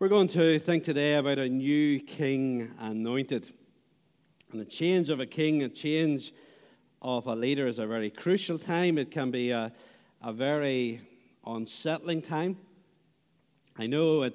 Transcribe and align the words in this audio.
We're 0.00 0.06
going 0.06 0.28
to 0.28 0.60
think 0.60 0.84
today 0.84 1.14
about 1.14 1.40
a 1.40 1.48
new 1.48 1.98
king 1.98 2.70
anointed. 2.78 3.52
And 4.52 4.60
the 4.60 4.64
change 4.64 5.10
of 5.10 5.18
a 5.18 5.26
king, 5.26 5.64
a 5.64 5.68
change 5.68 6.32
of 7.02 7.26
a 7.26 7.34
leader 7.34 7.66
is 7.66 7.80
a 7.80 7.86
very 7.88 8.08
crucial 8.08 8.60
time. 8.60 8.96
It 8.96 9.10
can 9.10 9.32
be 9.32 9.50
a, 9.50 9.72
a 10.22 10.32
very 10.32 11.00
unsettling 11.44 12.22
time. 12.22 12.58
I 13.76 13.88
know 13.88 14.22
at 14.22 14.34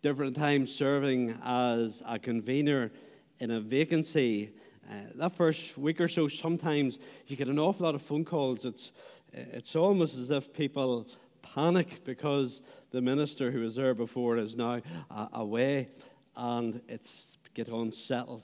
different 0.00 0.34
times 0.34 0.74
serving 0.74 1.38
as 1.44 2.02
a 2.06 2.18
convener 2.18 2.90
in 3.38 3.50
a 3.50 3.60
vacancy, 3.60 4.54
uh, 4.90 4.94
that 5.16 5.32
first 5.32 5.76
week 5.76 6.00
or 6.00 6.08
so, 6.08 6.26
sometimes 6.26 6.98
you 7.26 7.36
get 7.36 7.48
an 7.48 7.58
awful 7.58 7.84
lot 7.84 7.94
of 7.94 8.00
phone 8.00 8.24
calls. 8.24 8.64
It's, 8.64 8.92
it's 9.34 9.76
almost 9.76 10.16
as 10.16 10.30
if 10.30 10.54
people 10.54 11.06
panic 11.42 12.04
because 12.04 12.60
the 12.90 13.02
minister 13.02 13.50
who 13.50 13.60
was 13.60 13.76
there 13.76 13.94
before 13.94 14.36
is 14.36 14.56
now 14.56 14.80
uh, 15.10 15.28
away 15.32 15.88
and 16.36 16.80
it's 16.88 17.36
get 17.54 17.68
unsettled. 17.68 18.42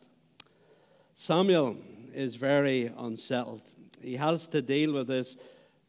Samuel 1.14 1.76
is 2.12 2.36
very 2.36 2.92
unsettled. 2.98 3.62
He 4.00 4.16
has 4.16 4.46
to 4.48 4.62
deal 4.62 4.92
with 4.92 5.08
this 5.08 5.36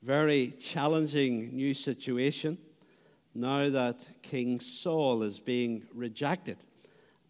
very 0.02 0.54
challenging 0.60 1.56
new 1.56 1.74
situation 1.74 2.58
now 3.36 3.70
that 3.70 4.06
King 4.22 4.60
Saul 4.60 5.24
is 5.24 5.40
being 5.40 5.84
rejected 5.94 6.58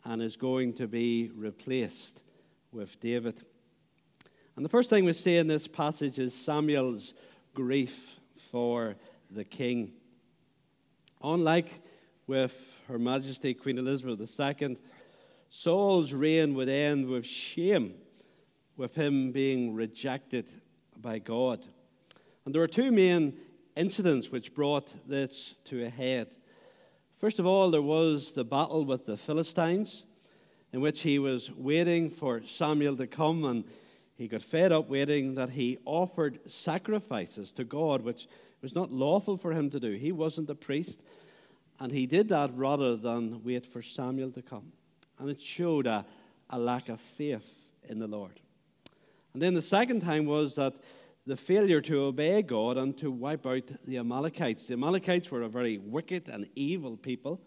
and 0.05 0.21
is 0.21 0.37
going 0.37 0.73
to 0.73 0.87
be 0.87 1.31
replaced 1.35 2.21
with 2.71 2.99
David. 2.99 3.43
And 4.55 4.63
the 4.63 4.69
first 4.69 4.89
thing 4.89 5.05
we 5.05 5.13
see 5.13 5.37
in 5.37 5.47
this 5.47 5.67
passage 5.67 6.19
is 6.19 6.33
Samuel's 6.33 7.13
grief 7.53 8.19
for 8.37 8.95
the 9.29 9.43
king. 9.43 9.93
Unlike 11.21 11.81
with 12.27 12.81
Her 12.87 12.99
Majesty 12.99 13.53
Queen 13.53 13.77
Elizabeth 13.77 14.39
II, 14.39 14.77
Saul's 15.49 16.13
reign 16.13 16.53
would 16.53 16.69
end 16.69 17.07
with 17.07 17.25
shame, 17.25 17.95
with 18.77 18.95
him 18.95 19.31
being 19.31 19.73
rejected 19.73 20.49
by 20.95 21.19
God. 21.19 21.65
And 22.45 22.53
there 22.53 22.61
were 22.61 22.67
two 22.67 22.91
main 22.91 23.37
incidents 23.75 24.31
which 24.31 24.53
brought 24.53 24.93
this 25.07 25.55
to 25.65 25.83
a 25.85 25.89
head. 25.89 26.35
First 27.17 27.39
of 27.39 27.45
all, 27.45 27.71
there 27.71 27.81
was 27.81 28.33
the 28.33 28.45
battle 28.45 28.85
with 28.85 29.05
the 29.05 29.17
Philistines, 29.17 30.05
in 30.71 30.81
which 30.81 31.01
he 31.01 31.19
was 31.19 31.51
waiting 31.51 32.09
for 32.09 32.43
Samuel 32.45 32.95
to 32.97 33.07
come, 33.07 33.43
and 33.43 33.63
he 34.19 34.27
got 34.27 34.41
fed 34.41 34.73
up 34.73 34.89
waiting 34.89 35.35
that 35.35 35.51
he 35.51 35.77
offered 35.85 36.39
sacrifices 36.45 37.53
to 37.53 37.63
God, 37.63 38.01
which 38.01 38.27
was 38.61 38.75
not 38.75 38.91
lawful 38.91 39.37
for 39.37 39.53
him 39.53 39.69
to 39.69 39.79
do. 39.79 39.93
He 39.93 40.11
wasn't 40.11 40.49
a 40.49 40.55
priest. 40.55 41.01
And 41.79 41.89
he 41.89 42.05
did 42.05 42.27
that 42.27 42.51
rather 42.53 42.97
than 42.97 43.41
wait 43.45 43.65
for 43.65 43.81
Samuel 43.81 44.31
to 44.31 44.41
come. 44.41 44.73
And 45.19 45.29
it 45.29 45.39
showed 45.39 45.87
a, 45.87 46.05
a 46.49 46.59
lack 46.59 46.89
of 46.89 46.99
faith 46.99 47.49
in 47.87 47.99
the 47.99 48.07
Lord. 48.07 48.41
And 49.33 49.41
then 49.41 49.53
the 49.53 49.61
second 49.61 50.01
time 50.01 50.25
was 50.25 50.55
that 50.55 50.73
the 51.25 51.37
failure 51.37 51.79
to 51.79 52.01
obey 52.01 52.41
God 52.41 52.75
and 52.75 52.97
to 52.97 53.09
wipe 53.09 53.47
out 53.47 53.71
the 53.85 53.99
Amalekites. 53.99 54.67
The 54.67 54.73
Amalekites 54.73 55.31
were 55.31 55.43
a 55.43 55.47
very 55.47 55.77
wicked 55.77 56.27
and 56.27 56.49
evil 56.55 56.97
people, 56.97 57.39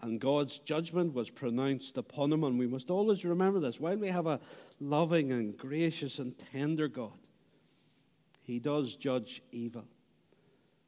and 0.00 0.20
God's 0.20 0.60
judgment 0.60 1.12
was 1.12 1.28
pronounced 1.28 1.98
upon 1.98 2.32
him. 2.32 2.44
And 2.44 2.58
we 2.58 2.66
must 2.66 2.90
always 2.90 3.24
remember 3.24 3.58
this. 3.58 3.80
While 3.80 3.96
we 3.96 4.08
have 4.08 4.26
a 4.26 4.40
loving 4.80 5.32
and 5.32 5.56
gracious 5.56 6.18
and 6.18 6.38
tender 6.52 6.88
God, 6.88 7.18
He 8.42 8.60
does 8.60 8.96
judge 8.96 9.42
evil. 9.50 9.84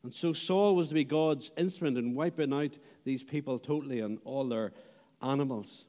And 0.02 0.14
so 0.14 0.32
Saul 0.32 0.76
was 0.76 0.88
to 0.88 0.94
be 0.94 1.04
God's 1.04 1.50
instrument 1.58 1.98
in 1.98 2.14
wiping 2.14 2.52
out 2.52 2.78
these 3.04 3.22
people 3.22 3.58
totally 3.58 4.00
and 4.00 4.18
all 4.24 4.48
their 4.48 4.72
animals. 5.20 5.84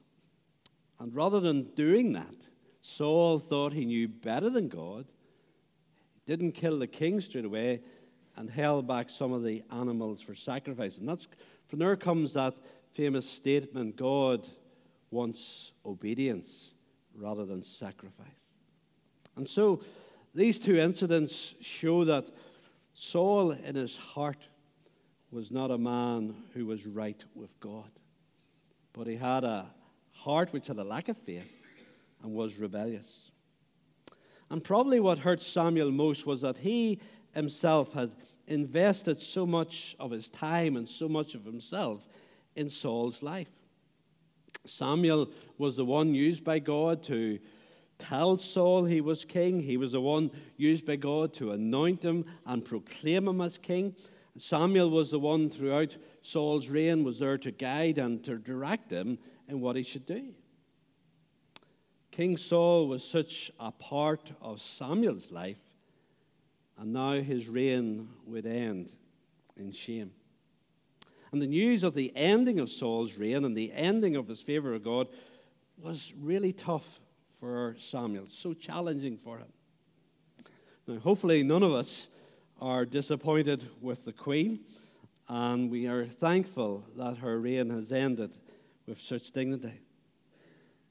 And 0.98 1.14
rather 1.14 1.40
than 1.40 1.64
doing 1.74 2.12
that, 2.12 2.46
Saul 2.82 3.38
thought 3.38 3.72
he 3.72 3.84
knew 3.84 4.08
better 4.08 4.50
than 4.50 4.68
God, 4.68 5.06
he 6.26 6.32
didn't 6.36 6.52
kill 6.52 6.78
the 6.78 6.86
king 6.86 7.20
straight 7.20 7.44
away, 7.44 7.80
and 8.36 8.50
held 8.50 8.86
back 8.86 9.10
some 9.10 9.32
of 9.32 9.42
the 9.42 9.62
animals 9.70 10.20
for 10.20 10.34
sacrifice. 10.34 10.98
And 10.98 11.08
that's 11.08 11.28
from 11.68 11.78
there 11.78 11.96
comes 11.96 12.32
that 12.34 12.54
famous 12.92 13.28
statement 13.28 13.96
God 13.96 14.48
wants 15.10 15.72
obedience 15.84 16.72
rather 17.14 17.44
than 17.44 17.62
sacrifice. 17.62 18.26
And 19.36 19.48
so 19.48 19.82
these 20.34 20.58
two 20.58 20.76
incidents 20.76 21.54
show 21.60 22.04
that 22.04 22.26
Saul, 22.94 23.52
in 23.52 23.74
his 23.74 23.96
heart, 23.96 24.46
was 25.30 25.50
not 25.50 25.70
a 25.70 25.78
man 25.78 26.34
who 26.54 26.66
was 26.66 26.86
right 26.86 27.22
with 27.34 27.58
God, 27.60 27.90
but 28.92 29.06
he 29.06 29.16
had 29.16 29.44
a 29.44 29.66
heart 30.12 30.52
which 30.52 30.66
had 30.66 30.78
a 30.78 30.84
lack 30.84 31.08
of 31.08 31.16
faith 31.16 31.50
and 32.22 32.32
was 32.32 32.58
rebellious. 32.58 33.30
And 34.50 34.62
probably 34.62 35.00
what 35.00 35.18
hurt 35.18 35.40
Samuel 35.40 35.90
most 35.90 36.26
was 36.26 36.42
that 36.42 36.58
he 36.58 37.00
himself 37.34 37.92
had 37.94 38.10
invested 38.46 39.18
so 39.18 39.46
much 39.46 39.96
of 39.98 40.10
his 40.10 40.28
time 40.28 40.76
and 40.76 40.86
so 40.86 41.08
much 41.08 41.34
of 41.34 41.44
himself 41.44 42.06
in 42.56 42.68
Saul's 42.68 43.22
life. 43.22 43.48
Samuel 44.64 45.30
was 45.58 45.76
the 45.76 45.84
one 45.84 46.14
used 46.14 46.44
by 46.44 46.58
God 46.58 47.02
to 47.04 47.38
tell 47.98 48.36
Saul 48.36 48.84
he 48.84 49.00
was 49.00 49.24
king. 49.24 49.60
He 49.60 49.76
was 49.76 49.92
the 49.92 50.00
one 50.00 50.30
used 50.56 50.86
by 50.86 50.96
God 50.96 51.32
to 51.34 51.52
anoint 51.52 52.04
him 52.04 52.24
and 52.46 52.64
proclaim 52.64 53.28
him 53.28 53.40
as 53.40 53.58
king. 53.58 53.94
Samuel 54.38 54.90
was 54.90 55.10
the 55.10 55.18
one 55.18 55.50
throughout 55.50 55.96
Saul's 56.22 56.68
reign 56.68 57.04
was 57.04 57.18
there 57.18 57.38
to 57.38 57.50
guide 57.50 57.98
and 57.98 58.22
to 58.24 58.38
direct 58.38 58.90
him 58.90 59.18
in 59.48 59.60
what 59.60 59.76
he 59.76 59.82
should 59.82 60.06
do. 60.06 60.32
King 62.10 62.36
Saul 62.36 62.88
was 62.88 63.04
such 63.04 63.50
a 63.58 63.70
part 63.72 64.32
of 64.40 64.60
Samuel's 64.60 65.32
life, 65.32 65.60
and 66.78 66.92
now 66.92 67.20
his 67.20 67.48
reign 67.48 68.08
would 68.26 68.46
end 68.46 68.92
in 69.56 69.72
shame. 69.72 70.12
And 71.32 71.40
the 71.40 71.46
news 71.46 71.82
of 71.82 71.94
the 71.94 72.12
ending 72.14 72.60
of 72.60 72.70
Saul's 72.70 73.16
reign 73.16 73.44
and 73.44 73.56
the 73.56 73.72
ending 73.72 74.16
of 74.16 74.28
his 74.28 74.42
favor 74.42 74.74
of 74.74 74.84
God 74.84 75.08
was 75.78 76.12
really 76.20 76.52
tough 76.52 77.00
for 77.40 77.74
Samuel, 77.78 78.26
so 78.28 78.52
challenging 78.52 79.16
for 79.16 79.38
him. 79.38 79.52
Now, 80.86 80.98
hopefully, 80.98 81.42
none 81.42 81.62
of 81.62 81.72
us 81.72 82.08
are 82.60 82.84
disappointed 82.84 83.66
with 83.80 84.04
the 84.04 84.12
queen, 84.12 84.60
and 85.28 85.70
we 85.70 85.86
are 85.86 86.04
thankful 86.04 86.84
that 86.96 87.16
her 87.16 87.40
reign 87.40 87.70
has 87.70 87.90
ended 87.90 88.36
with 88.86 89.00
such 89.00 89.32
dignity. 89.32 89.80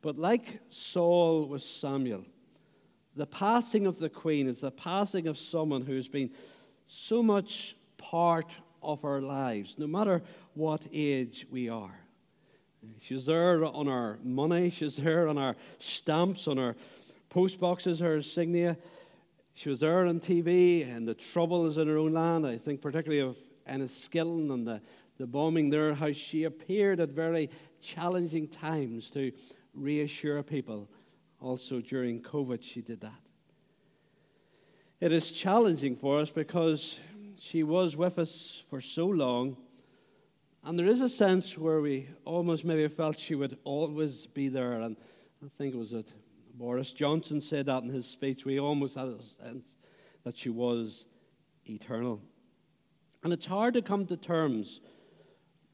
But 0.01 0.17
like 0.17 0.59
Saul 0.69 1.45
with 1.45 1.61
Samuel, 1.61 2.25
the 3.15 3.27
passing 3.27 3.85
of 3.85 3.99
the 3.99 4.09
queen 4.09 4.47
is 4.47 4.61
the 4.61 4.71
passing 4.71 5.27
of 5.27 5.37
someone 5.37 5.83
who's 5.83 6.07
been 6.07 6.31
so 6.87 7.21
much 7.21 7.75
part 7.97 8.51
of 8.81 9.05
our 9.05 9.21
lives, 9.21 9.77
no 9.77 9.87
matter 9.87 10.21
what 10.53 10.81
age 10.91 11.45
we 11.49 11.69
are. 11.69 12.01
She's 12.99 13.25
there 13.25 13.63
on 13.63 13.87
our 13.87 14.17
money. 14.23 14.69
She's 14.69 14.95
there 14.95 15.27
on 15.27 15.37
our 15.37 15.55
stamps, 15.77 16.47
on 16.47 16.57
our 16.57 16.75
post 17.29 17.59
boxes, 17.59 17.99
her 17.99 18.15
insignia. 18.15 18.77
She 19.53 19.69
was 19.69 19.81
there 19.81 20.05
on 20.07 20.19
TV, 20.19 20.89
and 20.89 21.07
the 21.07 21.13
troubles 21.13 21.77
in 21.77 21.87
her 21.87 21.97
own 21.97 22.13
land. 22.13 22.47
I 22.47 22.57
think 22.57 22.81
particularly 22.81 23.21
of 23.21 23.37
Enniskillen 23.69 24.51
and 24.51 24.67
the, 24.67 24.81
the 25.17 25.27
bombing 25.27 25.69
there, 25.69 25.93
how 25.93 26.11
she 26.11 26.45
appeared 26.45 26.99
at 26.99 27.09
very 27.09 27.49
challenging 27.81 28.47
times 28.47 29.09
to 29.11 29.31
reassure 29.73 30.41
people. 30.41 30.89
Also 31.39 31.81
during 31.81 32.21
COVID, 32.21 32.61
she 32.61 32.81
did 32.81 33.01
that. 33.01 33.19
It 34.99 35.11
is 35.11 35.31
challenging 35.31 35.95
for 35.95 36.19
us 36.19 36.29
because 36.29 36.99
she 37.41 37.63
was 37.63 37.97
with 37.97 38.19
us 38.19 38.63
for 38.69 38.81
so 38.81 39.07
long 39.07 39.57
and 40.63 40.77
there 40.77 40.87
is 40.87 41.01
a 41.01 41.09
sense 41.09 41.57
where 41.57 41.81
we 41.81 42.07
almost 42.23 42.63
maybe 42.63 42.87
felt 42.87 43.17
she 43.17 43.33
would 43.33 43.57
always 43.63 44.27
be 44.27 44.47
there. 44.47 44.73
And 44.73 44.95
I 45.43 45.47
think 45.57 45.73
it 45.73 45.77
was 45.77 45.91
that 45.91 46.05
Boris 46.53 46.93
Johnson 46.93 47.41
said 47.41 47.65
that 47.65 47.81
in 47.81 47.89
his 47.89 48.05
speech. 48.05 48.45
We 48.45 48.59
almost 48.59 48.95
had 48.95 49.07
a 49.07 49.21
sense 49.43 49.65
that 50.23 50.37
she 50.37 50.49
was 50.49 51.05
eternal. 51.67 52.21
And 53.23 53.33
it's 53.33 53.45
hard 53.47 53.73
to 53.73 53.81
come 53.81 54.05
to 54.07 54.17
terms 54.17 54.81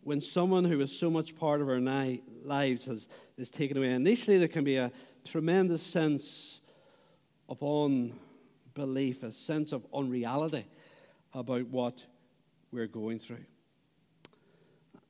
when 0.03 0.21
someone 0.21 0.63
who 0.63 0.79
is 0.79 0.97
so 0.97 1.09
much 1.09 1.35
part 1.35 1.59
of 1.59 1.67
our 1.67 1.81
lives 1.81 2.85
has, 2.85 3.09
is 3.37 3.49
taken 3.49 3.75
away. 3.75 3.91
Initially, 3.91 4.37
there 4.37 4.47
can 4.47 4.63
be 4.63 4.77
a 4.77 4.89
tremendous 5.25 5.83
sense 5.83 6.61
of 7.49 7.61
unbelief, 7.61 9.23
a 9.23 9.33
sense 9.33 9.73
of 9.73 9.85
unreality 9.93 10.65
about 11.33 11.67
what 11.67 12.05
we're 12.71 12.87
going 12.87 13.19
through. 13.19 13.45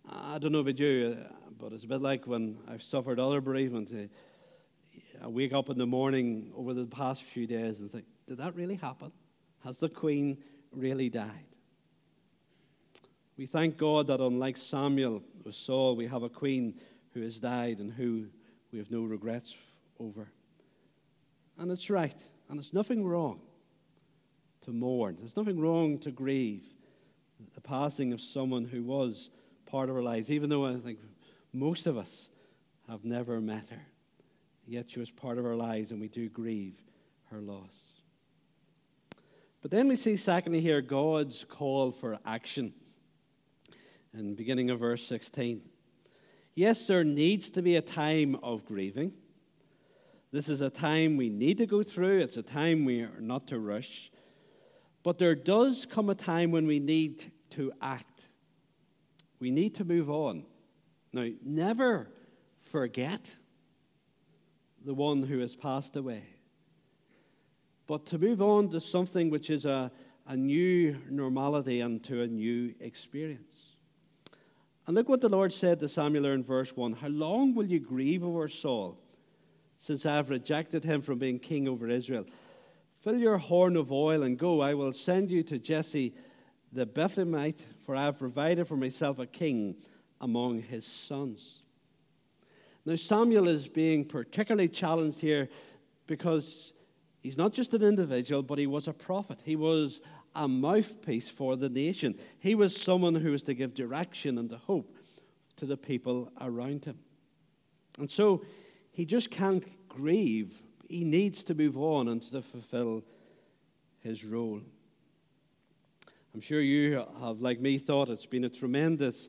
I 0.09 0.37
don't 0.37 0.51
know 0.51 0.59
about 0.59 0.79
you, 0.79 1.17
but 1.59 1.73
it's 1.73 1.83
a 1.83 1.87
bit 1.87 2.01
like 2.01 2.27
when 2.27 2.57
I've 2.67 2.83
suffered 2.83 3.19
other 3.19 3.41
bereavement. 3.41 3.89
Uh, 3.91 5.23
I 5.23 5.27
wake 5.27 5.53
up 5.53 5.69
in 5.69 5.77
the 5.77 5.87
morning 5.87 6.51
over 6.55 6.73
the 6.73 6.85
past 6.85 7.23
few 7.23 7.47
days 7.47 7.79
and 7.79 7.91
think, 7.91 8.05
did 8.27 8.37
that 8.37 8.55
really 8.55 8.75
happen? 8.75 9.11
Has 9.63 9.77
the 9.77 9.89
Queen 9.89 10.37
really 10.71 11.09
died? 11.09 11.45
We 13.37 13.45
thank 13.45 13.77
God 13.77 14.07
that 14.07 14.19
unlike 14.19 14.57
Samuel 14.57 15.21
or 15.45 15.51
Saul, 15.51 15.95
we 15.95 16.07
have 16.07 16.23
a 16.23 16.29
queen 16.29 16.79
who 17.13 17.21
has 17.21 17.39
died 17.39 17.79
and 17.79 17.91
who 17.91 18.27
we 18.71 18.79
have 18.79 18.89
no 18.89 19.03
regrets 19.03 19.55
over. 19.99 20.31
And 21.59 21.71
it's 21.71 21.89
right, 21.89 22.17
and 22.49 22.59
it's 22.59 22.73
nothing 22.73 23.05
wrong 23.05 23.41
to 24.67 24.73
mourn. 24.73 25.15
There's 25.17 25.37
nothing 25.37 25.61
wrong 25.61 25.97
to 25.99 26.11
grieve 26.11 26.61
the 27.53 27.61
passing 27.61 28.11
of 28.11 28.19
someone 28.19 28.65
who 28.65 28.83
was 28.83 29.29
part 29.65 29.89
of 29.89 29.95
our 29.95 30.01
lives, 30.01 30.29
even 30.29 30.49
though 30.49 30.65
I 30.65 30.75
think 30.75 30.99
most 31.53 31.87
of 31.87 31.97
us 31.97 32.27
have 32.89 33.05
never 33.05 33.39
met 33.39 33.69
her. 33.69 33.85
Yet 34.67 34.89
she 34.89 34.99
was 34.99 35.09
part 35.09 35.37
of 35.37 35.45
our 35.45 35.55
lives, 35.55 35.91
and 35.91 36.01
we 36.01 36.09
do 36.09 36.27
grieve 36.27 36.75
her 37.31 37.39
loss. 37.39 38.01
But 39.61 39.71
then 39.71 39.87
we 39.87 39.95
see, 39.95 40.17
secondly, 40.17 40.59
here 40.59 40.81
God's 40.81 41.45
call 41.45 41.91
for 41.91 42.19
action. 42.25 42.73
In 44.13 44.35
beginning 44.35 44.69
of 44.69 44.79
verse 44.79 45.05
16. 45.05 45.61
Yes, 46.55 46.87
there 46.87 47.05
needs 47.05 47.49
to 47.51 47.61
be 47.61 47.77
a 47.77 47.81
time 47.81 48.35
of 48.43 48.65
grieving. 48.65 49.13
This 50.33 50.49
is 50.49 50.59
a 50.59 50.69
time 50.69 51.15
we 51.15 51.29
need 51.29 51.57
to 51.59 51.65
go 51.65 51.83
through, 51.83 52.19
it's 52.19 52.35
a 52.35 52.43
time 52.43 52.83
we 52.83 52.99
are 52.99 53.21
not 53.21 53.47
to 53.47 53.59
rush. 53.59 54.11
But 55.07 55.19
there 55.19 55.35
does 55.35 55.85
come 55.85 56.09
a 56.09 56.15
time 56.15 56.51
when 56.51 56.67
we 56.67 56.81
need 56.81 57.31
to 57.51 57.71
act. 57.81 58.27
We 59.39 59.51
need 59.51 59.75
to 59.75 59.85
move 59.85 60.09
on. 60.09 60.43
Now, 61.13 61.29
never 61.45 62.09
forget 62.63 63.33
the 64.83 64.93
one 64.93 65.23
who 65.23 65.39
has 65.39 65.55
passed 65.55 65.95
away, 65.95 66.23
but 67.87 68.05
to 68.07 68.17
move 68.17 68.41
on 68.41 68.67
to 68.71 68.81
something 68.81 69.29
which 69.29 69.49
is 69.49 69.63
a, 69.63 69.93
a 70.27 70.35
new 70.35 70.97
normality 71.09 71.79
and 71.79 72.03
to 72.03 72.23
a 72.23 72.27
new 72.27 72.75
experience. 72.81 73.77
And 74.87 74.93
look 74.93 75.07
what 75.07 75.21
the 75.21 75.29
Lord 75.29 75.53
said 75.53 75.79
to 75.79 75.87
Samuel 75.87 76.25
in 76.25 76.43
verse 76.43 76.75
1 76.75 76.91
How 76.91 77.07
long 77.07 77.55
will 77.55 77.67
you 77.67 77.79
grieve 77.79 78.25
over 78.25 78.49
Saul, 78.49 78.99
since 79.79 80.05
I 80.05 80.15
have 80.15 80.29
rejected 80.29 80.83
him 80.83 81.01
from 81.01 81.17
being 81.17 81.39
king 81.39 81.65
over 81.69 81.87
Israel? 81.87 82.25
Fill 83.07 83.19
your 83.19 83.37
horn 83.37 83.77
of 83.77 83.89
oil 83.89 84.23
and 84.23 84.37
go. 84.37 84.59
I 84.59 84.73
will 84.73 84.91
send 84.91 85.31
you 85.31 85.41
to 85.43 85.57
Jesse 85.57 86.13
the 86.73 86.85
Bethlehemite, 86.85 87.61
for 87.85 87.95
I 87.95 88.03
have 88.03 88.19
provided 88.19 88.67
for 88.67 88.75
myself 88.75 89.17
a 89.17 89.25
king 89.25 89.77
among 90.19 90.61
his 90.61 90.85
sons. 90.85 91.61
Now, 92.85 92.95
Samuel 92.95 93.47
is 93.47 93.69
being 93.69 94.03
particularly 94.03 94.67
challenged 94.67 95.21
here 95.21 95.47
because 96.05 96.73
he's 97.21 97.37
not 97.37 97.53
just 97.53 97.73
an 97.73 97.81
individual, 97.81 98.43
but 98.43 98.59
he 98.59 98.67
was 98.67 98.89
a 98.89 98.93
prophet. 98.93 99.39
He 99.41 99.55
was 99.55 100.01
a 100.35 100.45
mouthpiece 100.45 101.29
for 101.29 101.55
the 101.55 101.69
nation. 101.69 102.13
He 102.39 102.55
was 102.55 102.75
someone 102.75 103.15
who 103.15 103.31
was 103.31 103.43
to 103.43 103.53
give 103.53 103.73
direction 103.73 104.37
and 104.37 104.51
hope 104.51 104.97
to 105.55 105.65
the 105.65 105.77
people 105.77 106.29
around 106.41 106.83
him. 106.83 106.99
And 107.99 108.11
so 108.11 108.43
he 108.91 109.05
just 109.05 109.31
can't 109.31 109.63
grieve. 109.87 110.61
He 110.87 111.03
needs 111.03 111.43
to 111.45 111.53
move 111.53 111.77
on 111.77 112.07
and 112.07 112.21
to 112.31 112.41
fulfill 112.41 113.03
his 113.99 114.23
role. 114.23 114.61
I'm 116.33 116.41
sure 116.41 116.61
you 116.61 117.05
have, 117.19 117.41
like 117.41 117.59
me, 117.59 117.77
thought 117.77 118.09
it's 118.09 118.25
been 118.25 118.45
a 118.45 118.49
tremendous 118.49 119.27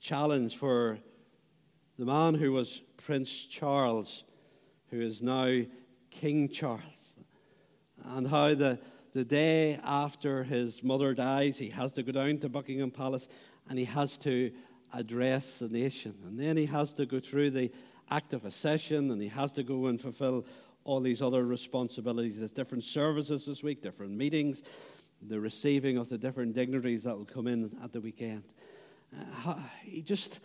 challenge 0.00 0.56
for 0.56 0.98
the 1.98 2.04
man 2.04 2.34
who 2.34 2.52
was 2.52 2.82
Prince 2.96 3.46
Charles, 3.46 4.24
who 4.90 5.00
is 5.00 5.22
now 5.22 5.62
King 6.10 6.48
Charles, 6.48 6.82
and 8.04 8.26
how 8.28 8.54
the 8.54 8.78
the 9.16 9.24
day 9.24 9.80
after 9.82 10.44
his 10.44 10.82
mother 10.82 11.14
dies, 11.14 11.56
he 11.56 11.70
has 11.70 11.94
to 11.94 12.02
go 12.02 12.12
down 12.12 12.36
to 12.36 12.50
Buckingham 12.50 12.90
Palace 12.90 13.28
and 13.66 13.78
he 13.78 13.86
has 13.86 14.18
to 14.18 14.52
address 14.92 15.58
the 15.58 15.68
nation. 15.68 16.14
And 16.26 16.38
then 16.38 16.58
he 16.58 16.66
has 16.66 16.92
to 16.92 17.06
go 17.06 17.18
through 17.18 17.52
the 17.52 17.72
act 18.10 18.32
of 18.32 18.44
accession 18.44 19.10
and 19.10 19.20
he 19.20 19.28
has 19.28 19.52
to 19.52 19.62
go 19.62 19.86
and 19.86 20.00
fulfill 20.00 20.46
all 20.84 21.00
these 21.00 21.20
other 21.20 21.44
responsibilities. 21.44 22.38
There's 22.38 22.52
different 22.52 22.84
services 22.84 23.46
this 23.46 23.62
week, 23.62 23.82
different 23.82 24.12
meetings, 24.12 24.62
the 25.20 25.40
receiving 25.40 25.96
of 25.96 26.08
the 26.08 26.16
different 26.16 26.54
dignitaries 26.54 27.02
that 27.02 27.16
will 27.16 27.24
come 27.24 27.48
in 27.48 27.76
at 27.82 27.92
the 27.92 28.00
weekend. 28.00 28.44
Uh, 29.44 29.56
he 29.82 30.00
just 30.00 30.38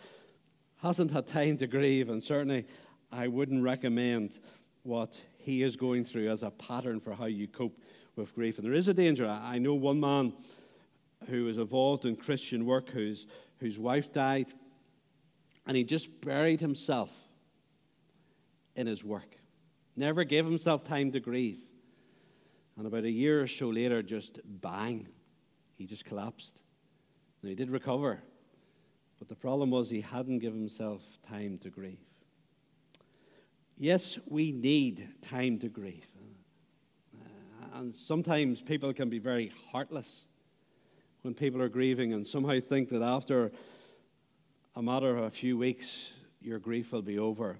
hasn't 0.82 1.12
had 1.12 1.26
time 1.26 1.56
to 1.58 1.66
grieve, 1.66 2.08
and 2.08 2.22
certainly 2.22 2.66
I 3.12 3.28
wouldn't 3.28 3.62
recommend 3.62 4.40
what 4.82 5.14
he 5.38 5.62
is 5.62 5.76
going 5.76 6.04
through 6.04 6.28
as 6.30 6.42
a 6.42 6.50
pattern 6.50 6.98
for 6.98 7.14
how 7.14 7.26
you 7.26 7.46
cope 7.46 7.78
with 8.16 8.34
grief. 8.34 8.58
And 8.58 8.66
there 8.66 8.74
is 8.74 8.88
a 8.88 8.94
danger. 8.94 9.28
I 9.28 9.58
know 9.58 9.74
one 9.74 10.00
man 10.00 10.32
who 11.28 11.44
was 11.44 11.58
involved 11.58 12.04
in 12.04 12.16
Christian 12.16 12.66
work 12.66 12.90
whose, 12.90 13.28
whose 13.60 13.78
wife 13.78 14.12
died, 14.12 14.52
and 15.66 15.76
he 15.76 15.84
just 15.84 16.20
buried 16.20 16.60
himself 16.60 17.10
in 18.76 18.86
his 18.86 19.04
work. 19.04 19.36
Never 19.96 20.24
gave 20.24 20.44
himself 20.44 20.84
time 20.84 21.12
to 21.12 21.20
grieve. 21.20 21.60
And 22.76 22.86
about 22.86 23.04
a 23.04 23.10
year 23.10 23.42
or 23.42 23.46
so 23.46 23.68
later, 23.68 24.02
just 24.02 24.40
bang, 24.44 25.06
he 25.76 25.86
just 25.86 26.04
collapsed. 26.04 26.58
Now, 27.42 27.50
he 27.50 27.54
did 27.54 27.70
recover, 27.70 28.22
but 29.18 29.28
the 29.28 29.34
problem 29.34 29.70
was 29.70 29.90
he 29.90 30.00
hadn't 30.00 30.38
given 30.38 30.60
himself 30.60 31.02
time 31.22 31.58
to 31.58 31.70
grieve. 31.70 31.98
Yes, 33.76 34.18
we 34.26 34.52
need 34.52 35.08
time 35.22 35.58
to 35.58 35.68
grieve 35.68 36.06
uh, 37.72 37.78
and 37.78 37.94
sometimes 37.94 38.60
people 38.60 38.92
can 38.92 39.08
be 39.08 39.18
very 39.18 39.52
heartless 39.70 40.26
when 41.22 41.34
people 41.34 41.60
are 41.62 41.68
grieving 41.68 42.12
and 42.12 42.26
somehow 42.26 42.58
think 42.60 42.88
that 42.90 43.02
after 43.02 43.52
a 44.74 44.82
matter 44.82 45.16
of 45.16 45.24
a 45.24 45.30
few 45.30 45.56
weeks, 45.56 46.12
your 46.40 46.58
grief 46.58 46.92
will 46.92 47.02
be 47.02 47.18
over. 47.18 47.58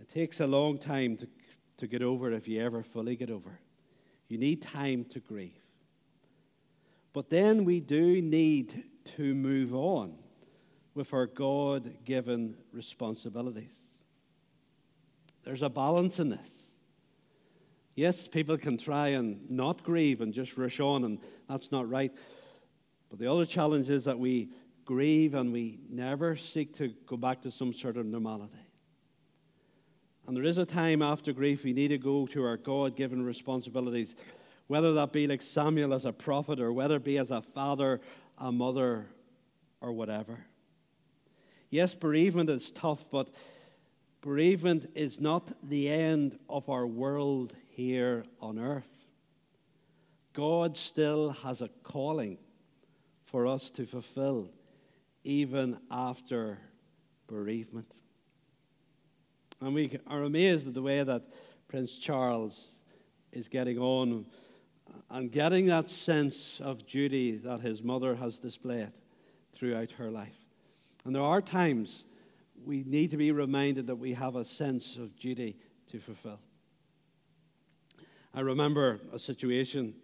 It 0.00 0.08
takes 0.08 0.40
a 0.40 0.46
long 0.46 0.78
time 0.78 1.16
to, 1.18 1.28
to 1.78 1.86
get 1.86 2.02
over 2.02 2.32
if 2.32 2.48
you 2.48 2.60
ever 2.60 2.82
fully 2.82 3.16
get 3.16 3.30
over. 3.30 3.60
You 4.28 4.38
need 4.38 4.62
time 4.62 5.04
to 5.06 5.20
grieve. 5.20 5.52
But 7.12 7.28
then 7.28 7.64
we 7.64 7.80
do 7.80 8.22
need 8.22 8.84
to 9.16 9.34
move 9.34 9.74
on 9.74 10.14
with 10.94 11.12
our 11.12 11.26
God 11.26 12.04
given 12.04 12.56
responsibilities. 12.72 13.76
There's 15.44 15.62
a 15.62 15.68
balance 15.68 16.18
in 16.18 16.30
this. 16.30 16.70
Yes, 17.94 18.26
people 18.26 18.56
can 18.56 18.78
try 18.78 19.08
and 19.08 19.50
not 19.50 19.82
grieve 19.82 20.22
and 20.22 20.32
just 20.32 20.56
rush 20.56 20.80
on, 20.80 21.04
and 21.04 21.18
that's 21.48 21.70
not 21.70 21.88
right. 21.88 22.12
But 23.10 23.18
the 23.18 23.30
other 23.30 23.44
challenge 23.44 23.90
is 23.90 24.04
that 24.04 24.18
we 24.18 24.48
grieve 24.86 25.34
and 25.34 25.52
we 25.52 25.78
never 25.90 26.36
seek 26.36 26.72
to 26.78 26.88
go 27.06 27.16
back 27.16 27.42
to 27.42 27.50
some 27.50 27.74
sort 27.74 27.98
of 27.98 28.06
normality. 28.06 28.54
And 30.26 30.36
there 30.36 30.44
is 30.44 30.58
a 30.58 30.64
time 30.64 31.02
after 31.02 31.32
grief 31.32 31.64
we 31.64 31.72
need 31.72 31.88
to 31.88 31.98
go 31.98 32.26
to 32.28 32.44
our 32.44 32.56
God 32.56 32.96
given 32.96 33.24
responsibilities, 33.24 34.14
whether 34.68 34.92
that 34.94 35.12
be 35.12 35.26
like 35.26 35.42
Samuel 35.42 35.92
as 35.94 36.04
a 36.04 36.12
prophet 36.12 36.60
or 36.60 36.72
whether 36.72 36.96
it 36.96 37.04
be 37.04 37.18
as 37.18 37.30
a 37.30 37.42
father, 37.42 38.00
a 38.38 38.52
mother, 38.52 39.06
or 39.80 39.92
whatever. 39.92 40.38
Yes, 41.70 41.94
bereavement 41.94 42.48
is 42.50 42.70
tough, 42.70 43.04
but 43.10 43.30
bereavement 44.20 44.90
is 44.94 45.20
not 45.20 45.50
the 45.68 45.88
end 45.90 46.38
of 46.48 46.68
our 46.68 46.86
world 46.86 47.54
here 47.70 48.24
on 48.40 48.58
earth. 48.58 48.84
God 50.32 50.76
still 50.76 51.30
has 51.30 51.60
a 51.60 51.68
calling 51.82 52.38
for 53.24 53.46
us 53.46 53.70
to 53.70 53.84
fulfill 53.84 54.50
even 55.24 55.78
after 55.90 56.58
bereavement. 57.26 57.92
And 59.62 59.74
we 59.74 59.96
are 60.08 60.24
amazed 60.24 60.66
at 60.66 60.74
the 60.74 60.82
way 60.82 61.04
that 61.04 61.22
Prince 61.68 61.96
Charles 61.96 62.72
is 63.30 63.46
getting 63.46 63.78
on 63.78 64.26
and 65.08 65.30
getting 65.30 65.66
that 65.66 65.88
sense 65.88 66.60
of 66.60 66.84
duty 66.84 67.36
that 67.36 67.60
his 67.60 67.80
mother 67.80 68.16
has 68.16 68.40
displayed 68.40 68.90
throughout 69.52 69.92
her 69.92 70.10
life. 70.10 70.36
And 71.04 71.14
there 71.14 71.22
are 71.22 71.40
times 71.40 72.04
we 72.64 72.82
need 72.82 73.10
to 73.10 73.16
be 73.16 73.30
reminded 73.30 73.86
that 73.86 73.94
we 73.94 74.14
have 74.14 74.34
a 74.34 74.44
sense 74.44 74.96
of 74.96 75.16
duty 75.16 75.56
to 75.92 76.00
fulfill. 76.00 76.40
I 78.34 78.40
remember 78.40 78.98
a 79.12 79.18
situation 79.18 79.94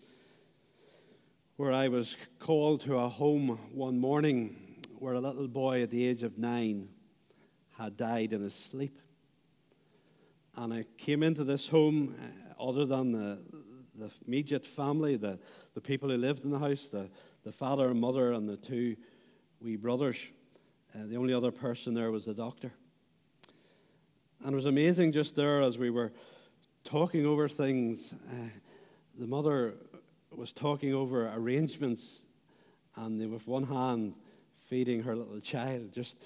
where 1.57 1.73
I 1.73 1.88
was 1.88 2.17
called 2.38 2.83
to 2.83 2.97
a 2.97 3.09
home 3.09 3.59
one 3.73 3.99
morning 3.99 4.85
where 5.00 5.15
a 5.15 5.21
little 5.21 5.49
boy 5.49 5.83
at 5.83 5.91
the 5.91 6.07
age 6.07 6.23
of 6.23 6.38
nine 6.38 6.91
had 7.77 7.97
died 7.97 8.33
in 8.33 8.43
his 8.43 8.55
sleep. 8.55 9.00
And 10.59 10.75
I 10.75 10.85
came 10.97 11.23
into 11.23 11.45
this 11.45 11.69
home, 11.69 12.17
uh, 12.21 12.69
other 12.69 12.85
than 12.85 13.12
the, 13.12 13.38
the 13.95 14.11
immediate 14.27 14.67
family, 14.67 15.15
the, 15.15 15.38
the 15.75 15.81
people 15.81 16.09
who 16.09 16.17
lived 16.17 16.45
in 16.45 16.50
the 16.50 16.59
house, 16.59 16.88
the, 16.88 17.09
the 17.45 17.53
father 17.53 17.88
and 17.91 18.00
mother, 18.00 18.33
and 18.33 18.49
the 18.49 18.57
two 18.57 18.97
wee 19.61 19.77
brothers. 19.77 20.19
Uh, 20.93 21.07
the 21.07 21.17
only 21.17 21.33
other 21.33 21.53
person 21.53 21.95
there 21.95 22.11
was 22.11 22.25
the 22.25 22.35
doctor. 22.35 22.73
And 24.43 24.53
it 24.53 24.57
was 24.57 24.67
amazing 24.67 25.12
just 25.12 25.37
there 25.37 25.61
as 25.61 25.79
we 25.79 25.91
were 25.91 26.11
talking 26.83 27.25
over 27.25 27.49
things. 27.49 28.12
Uh, 28.29 28.49
the 29.17 29.29
mother 29.29 29.75
was 30.35 30.53
talking 30.53 30.93
over 30.93 31.33
arrangements, 31.35 32.23
and 32.97 33.31
with 33.31 33.47
one 33.47 33.62
hand 33.62 34.17
feeding 34.59 35.05
her 35.05 35.15
little 35.15 35.38
child, 35.38 35.93
just 35.93 36.19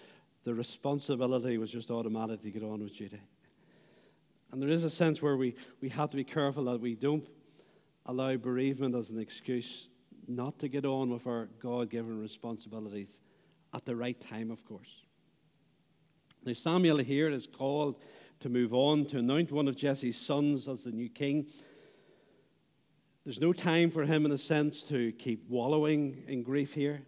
the 0.44 0.54
responsibility 0.54 1.58
was 1.58 1.70
just 1.70 1.90
automatic 1.90 2.40
to 2.40 2.50
get 2.50 2.62
on 2.62 2.82
with 2.82 2.96
duty. 2.96 3.20
And 4.52 4.60
there 4.60 4.68
is 4.68 4.84
a 4.84 4.90
sense 4.90 5.22
where 5.22 5.36
we, 5.36 5.56
we 5.80 5.88
have 5.88 6.10
to 6.10 6.16
be 6.16 6.24
careful 6.24 6.64
that 6.64 6.80
we 6.80 6.94
don't 6.94 7.26
allow 8.06 8.36
bereavement 8.36 8.94
as 8.94 9.10
an 9.10 9.18
excuse 9.18 9.88
not 10.28 10.58
to 10.58 10.68
get 10.68 10.84
on 10.84 11.10
with 11.10 11.26
our 11.26 11.48
God 11.58 11.90
given 11.90 12.20
responsibilities 12.20 13.18
at 13.74 13.86
the 13.86 13.96
right 13.96 14.20
time, 14.20 14.50
of 14.50 14.64
course. 14.64 15.02
Now, 16.44 16.52
Samuel 16.52 16.98
here 16.98 17.30
is 17.30 17.46
called 17.46 17.96
to 18.40 18.48
move 18.48 18.74
on 18.74 19.06
to 19.06 19.18
anoint 19.18 19.52
one 19.52 19.68
of 19.68 19.76
Jesse's 19.76 20.16
sons 20.16 20.68
as 20.68 20.84
the 20.84 20.90
new 20.90 21.08
king. 21.08 21.46
There's 23.24 23.40
no 23.40 23.52
time 23.52 23.90
for 23.90 24.04
him, 24.04 24.26
in 24.26 24.32
a 24.32 24.38
sense, 24.38 24.82
to 24.84 25.12
keep 25.12 25.48
wallowing 25.48 26.24
in 26.26 26.42
grief 26.42 26.74
here. 26.74 27.02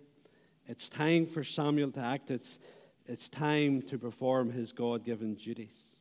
It's 0.67 0.89
time 0.89 1.27
for 1.27 1.45
Samuel 1.45 1.91
to 1.93 2.01
act. 2.01 2.31
It's, 2.31 2.59
it's 3.07 3.29
time 3.29 3.83
to 3.83 3.99
perform 3.99 4.51
his 4.51 4.73
God 4.73 5.05
given 5.05 5.35
duties. 5.35 5.94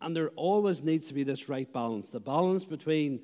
And 0.00 0.14
there 0.14 0.28
always 0.30 0.82
needs 0.82 1.08
to 1.08 1.14
be 1.14 1.24
this 1.24 1.48
right 1.48 1.70
balance 1.72 2.10
the 2.10 2.20
balance 2.20 2.64
between, 2.64 3.20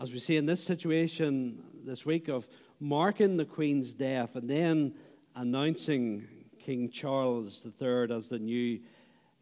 as 0.00 0.12
we 0.12 0.18
see 0.18 0.36
in 0.36 0.46
this 0.46 0.62
situation 0.62 1.62
this 1.84 2.04
week, 2.04 2.28
of 2.28 2.48
marking 2.80 3.36
the 3.36 3.44
Queen's 3.44 3.94
death 3.94 4.36
and 4.36 4.48
then 4.48 4.94
announcing 5.34 6.26
King 6.58 6.90
Charles 6.90 7.64
III 7.80 8.12
as 8.14 8.28
the 8.28 8.38
new 8.38 8.80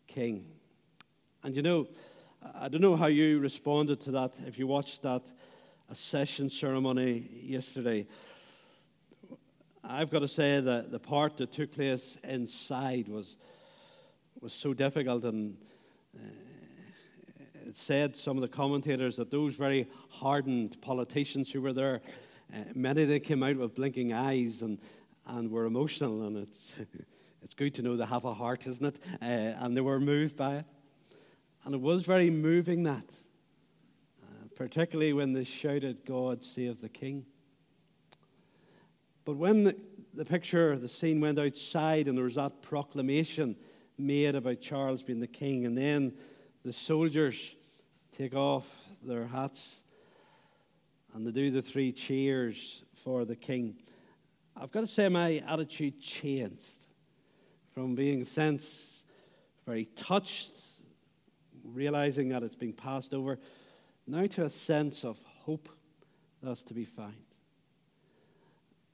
king. 0.07 0.47
And 1.43 1.57
you 1.57 1.63
know, 1.63 1.89
I 2.55 2.69
don't 2.69 2.81
know 2.81 2.97
how 2.97 3.07
you 3.07 3.39
responded 3.39 4.01
to 4.01 4.11
that 4.13 4.33
if 4.47 4.59
you 4.59 4.67
watched 4.67 5.03
that 5.03 5.23
accession 5.91 6.49
ceremony 6.49 7.29
yesterday. 7.43 8.07
I've 9.83 10.11
got 10.11 10.21
to 10.21 10.29
say 10.29 10.61
that 10.61 10.91
the 10.91 10.99
part 10.99 11.37
that 11.37 11.53
took 11.53 11.73
place 11.73 12.17
inside 12.25 13.09
was, 13.09 13.37
was 14.41 14.53
so 14.53 14.75
difficult, 14.75 15.25
and 15.25 15.57
uh, 16.17 16.23
it 17.77 17.81
said 17.81 18.17
some 18.17 18.39
of 18.39 18.41
the 18.41 18.49
commentators 18.49 19.17
that 19.17 19.31
those 19.31 19.55
very 19.55 19.87
hardened 20.09 20.81
politicians 20.81 21.53
who 21.53 21.61
were 21.61 21.75
there, 21.75 22.01
uh, 22.55 22.61
many 22.75 23.03
of 23.03 23.09
them 23.11 23.21
came 23.21 23.43
out 23.43 23.57
with 23.57 23.75
blinking 23.75 24.15
eyes 24.15 24.63
and, 24.63 24.79
and 25.27 25.51
were 25.51 25.67
emotional, 25.67 26.27
and 26.27 26.39
it's, 26.39 26.73
it's 27.43 27.53
good 27.53 27.75
to 27.75 27.83
know 27.83 27.95
they 27.95 28.07
have 28.07 28.25
a 28.25 28.33
heart, 28.33 28.67
isn't 28.67 28.87
it? 28.87 28.99
Uh, 29.21 29.27
and 29.61 29.77
they 29.77 29.83
were 29.83 30.01
moved 30.01 30.37
by 30.37 30.57
it. 30.57 30.65
And 31.65 31.75
it 31.75 31.81
was 31.83 32.07
very 32.07 32.31
moving 32.31 32.85
that, 32.85 33.15
uh, 34.23 34.47
particularly 34.55 35.13
when 35.13 35.35
they 35.35 35.45
shouted, 35.45 36.07
God 36.07 36.43
save 36.43 36.81
the 36.81 36.89
king. 36.89 37.27
But 39.27 39.37
when 39.37 39.65
the, 39.65 39.77
the 40.15 40.25
picture, 40.25 40.79
the 40.79 40.89
scene 40.89 41.21
went 41.21 41.39
outside 41.39 42.09
and 42.09 42.17
there 42.17 42.25
was 42.25 42.37
that 42.37 42.63
proclamation 42.63 43.55
made 43.99 44.35
about 44.35 44.63
Charles 44.63 45.03
being 45.03 45.21
the 45.21 45.27
king, 45.27 45.67
and 45.67 45.77
then 45.77 46.15
the 46.65 46.73
soldiers 46.73 47.56
take 48.17 48.35
off 48.35 48.67
their 49.03 49.27
hats 49.27 49.83
and 51.13 51.27
they 51.27 51.31
do 51.31 51.51
the 51.51 51.61
three 51.61 51.93
cheers 51.93 52.83
for 52.95 53.27
the 53.27 53.37
king. 53.37 53.77
I've 54.57 54.71
got 54.71 54.81
to 54.81 54.87
say, 54.87 55.09
my 55.09 55.43
attitude 55.47 56.01
changed 56.01 56.87
from 57.75 57.95
being 57.95 58.23
a 58.23 58.27
sense 58.27 59.05
very 59.67 59.85
touched, 59.97 60.53
realizing 61.65 62.31
that 62.31 62.43
it's 62.43 62.55
being 62.55 62.73
passed 62.73 63.13
over, 63.13 63.39
now 64.07 64.27
to 64.27 64.45
a 64.45 64.51
sense 64.51 65.05
of 65.05 65.21
hope 65.41 65.69
that's 66.43 66.63
to 66.63 66.75
be 66.75 66.85
found. 66.85 67.15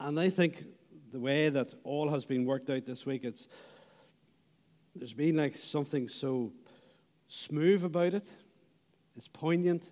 And 0.00 0.18
I 0.18 0.30
think 0.30 0.64
the 1.12 1.20
way 1.20 1.48
that 1.48 1.68
all 1.84 2.08
has 2.08 2.24
been 2.24 2.44
worked 2.44 2.70
out 2.70 2.86
this 2.86 3.06
week, 3.06 3.22
it's 3.24 3.46
there's 4.96 5.12
been 5.12 5.36
like 5.36 5.56
something 5.56 6.08
so 6.08 6.52
smooth 7.28 7.84
about 7.84 8.14
it. 8.14 8.26
It's 9.16 9.28
poignant, 9.28 9.84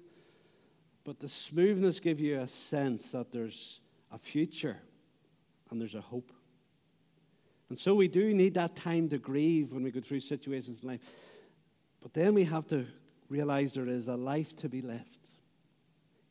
but 1.04 1.20
the 1.20 1.28
smoothness 1.28 2.00
gives 2.00 2.20
you 2.20 2.40
a 2.40 2.48
sense 2.48 3.12
that 3.12 3.32
there's 3.32 3.80
a 4.10 4.18
future 4.18 4.78
and 5.70 5.80
there's 5.80 5.94
a 5.94 6.00
hope. 6.00 6.32
And 7.68 7.78
so 7.78 7.94
we 7.94 8.08
do 8.08 8.34
need 8.34 8.54
that 8.54 8.74
time 8.74 9.08
to 9.10 9.18
grieve 9.18 9.72
when 9.72 9.84
we 9.84 9.90
go 9.90 10.00
through 10.00 10.20
situations 10.20 10.82
in 10.82 10.88
life. 10.88 11.00
But 12.00 12.14
then 12.14 12.34
we 12.34 12.44
have 12.44 12.66
to 12.68 12.86
realize 13.28 13.74
there 13.74 13.86
is 13.86 14.08
a 14.08 14.16
life 14.16 14.56
to 14.56 14.68
be 14.68 14.82
lived. 14.82 15.18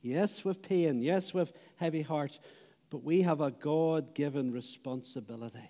Yes, 0.02 0.44
with 0.44 0.62
pain, 0.62 1.02
yes, 1.02 1.34
with 1.34 1.54
heavy 1.78 2.02
hearts, 2.02 2.40
but 2.90 3.04
we 3.04 3.22
have 3.22 3.42
a 3.42 3.52
God 3.52 4.14
given 4.14 4.52
responsibility 4.52 5.70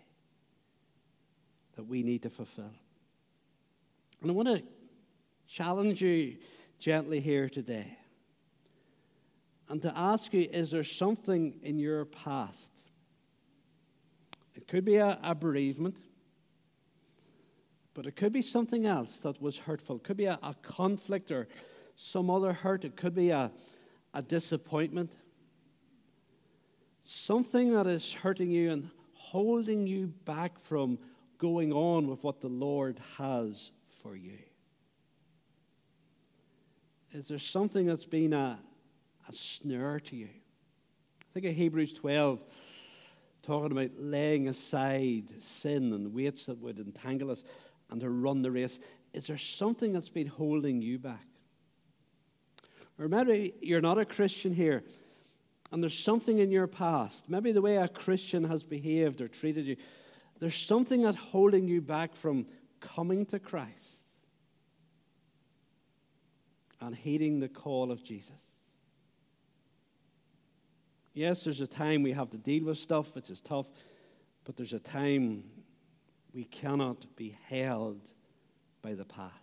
that 1.76 1.84
we 1.84 2.04
need 2.04 2.24
to 2.24 2.30
fulfill. 2.30 2.74
And 4.22 4.32
I 4.32 4.34
want 4.34 4.48
to 4.50 4.64
challenge 5.48 6.02
you 6.02 6.38
gently 6.80 7.20
here 7.20 7.50
today 7.50 7.98
and 9.68 9.82
to 9.82 9.96
ask 9.96 10.34
you 10.34 10.48
is 10.52 10.72
there 10.72 10.84
something 10.84 11.60
in 11.62 11.78
your 11.78 12.06
past? 12.06 12.72
It 14.56 14.68
could 14.68 14.84
be 14.84 14.96
a, 14.96 15.20
a 15.22 15.36
bereavement, 15.36 15.98
but 17.94 18.06
it 18.06 18.16
could 18.16 18.34
be 18.34 18.42
something 18.42 18.86
else 18.86 19.20
that 19.20 19.42
was 19.42 19.60
hurtful. 19.60 19.98
It 19.98 20.04
could 20.04 20.18
be 20.18 20.26
a, 20.26 20.40
a 20.42 20.56
conflict 20.62 21.32
or 21.32 21.48
some 21.96 22.30
other 22.30 22.54
hurt. 22.54 22.84
It 22.84 22.96
could 22.96 23.14
be 23.14 23.30
a, 23.30 23.52
a 24.14 24.22
disappointment 24.22 25.12
something 27.10 27.74
that 27.74 27.88
is 27.88 28.14
hurting 28.14 28.52
you 28.52 28.72
and 28.72 28.90
holding 29.14 29.88
you 29.88 30.08
back 30.26 30.60
from 30.60 31.00
going 31.40 31.74
on 31.74 32.08
with 32.08 32.24
what 32.24 32.40
the 32.40 32.48
Lord 32.48 33.00
has 33.18 33.72
for 33.88 34.16
you? 34.16 34.38
Is 37.12 37.28
there 37.28 37.40
something 37.40 37.86
that's 37.86 38.06
been 38.06 38.34
a, 38.34 38.60
a 39.28 39.34
snare 39.34 40.00
to 40.00 40.16
you? 40.16 40.30
Think 41.34 41.46
of 41.46 41.54
Hebrews 41.54 41.94
12, 41.94 42.40
talking 43.44 43.72
about 43.72 43.92
laying 43.98 44.48
aside 44.48 45.42
sin 45.42 45.94
and 45.94 46.14
weights 46.14 46.46
that 46.46 46.60
would 46.60 46.80
entangle 46.80 47.32
us 47.32 47.44
and 47.90 48.00
to 48.02 48.10
run 48.10 48.42
the 48.42 48.52
race. 48.52 48.80
Is 49.14 49.28
there 49.28 49.38
something 49.38 49.92
that's 49.92 50.10
been 50.10 50.28
holding 50.28 50.82
you 50.82 51.00
back? 51.00 51.26
Or 53.00 53.08
maybe 53.08 53.54
you're 53.62 53.82
not 53.82 53.98
a 53.98 54.06
Christian 54.06 54.54
here 54.54 54.84
and 55.72 55.84
there's 55.84 55.98
something 55.98 56.40
in 56.40 56.52
your 56.52 56.68
past, 56.68 57.30
maybe 57.30 57.52
the 57.52 57.62
way 57.62 57.78
a 57.78 57.88
Christian 57.88 58.44
has 58.46 58.64
behaved 58.64 59.22
or 59.22 59.28
treated 59.28 59.66
you, 59.66 59.76
there's 60.40 60.56
something 60.56 61.04
that's 61.04 61.18
holding 61.18 61.68
you 61.68 61.82
back 61.82 62.16
from 62.16 62.48
coming 62.80 63.26
to 63.28 63.40
Christ 63.40 63.99
and 66.82 66.96
heeding 66.96 67.40
the 67.40 67.50
call 67.50 67.92
of 67.92 68.04
Jesus. 68.04 68.32
Yes, 71.14 71.44
there's 71.44 71.62
a 71.62 71.68
time 71.68 72.04
we 72.04 72.14
have 72.14 72.30
to 72.32 72.38
deal 72.38 72.66
with 72.66 72.78
stuff, 72.78 73.16
which 73.16 73.30
is 73.30 73.42
tough, 73.42 73.68
but 74.46 74.56
there's 74.56 74.74
a 74.74 74.80
time 74.80 75.44
we 76.34 76.46
cannot 76.46 77.06
be 77.16 77.36
held 77.48 78.00
by 78.82 78.94
the 78.94 79.06
past. 79.06 79.34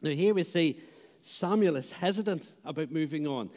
Now, 0.00 0.10
here 0.10 0.34
we 0.34 0.42
see 0.42 0.80
Samuel 1.20 1.76
is 1.76 1.92
hesitant 1.92 2.46
about 2.64 2.90
moving 2.90 3.26
on. 3.26 3.50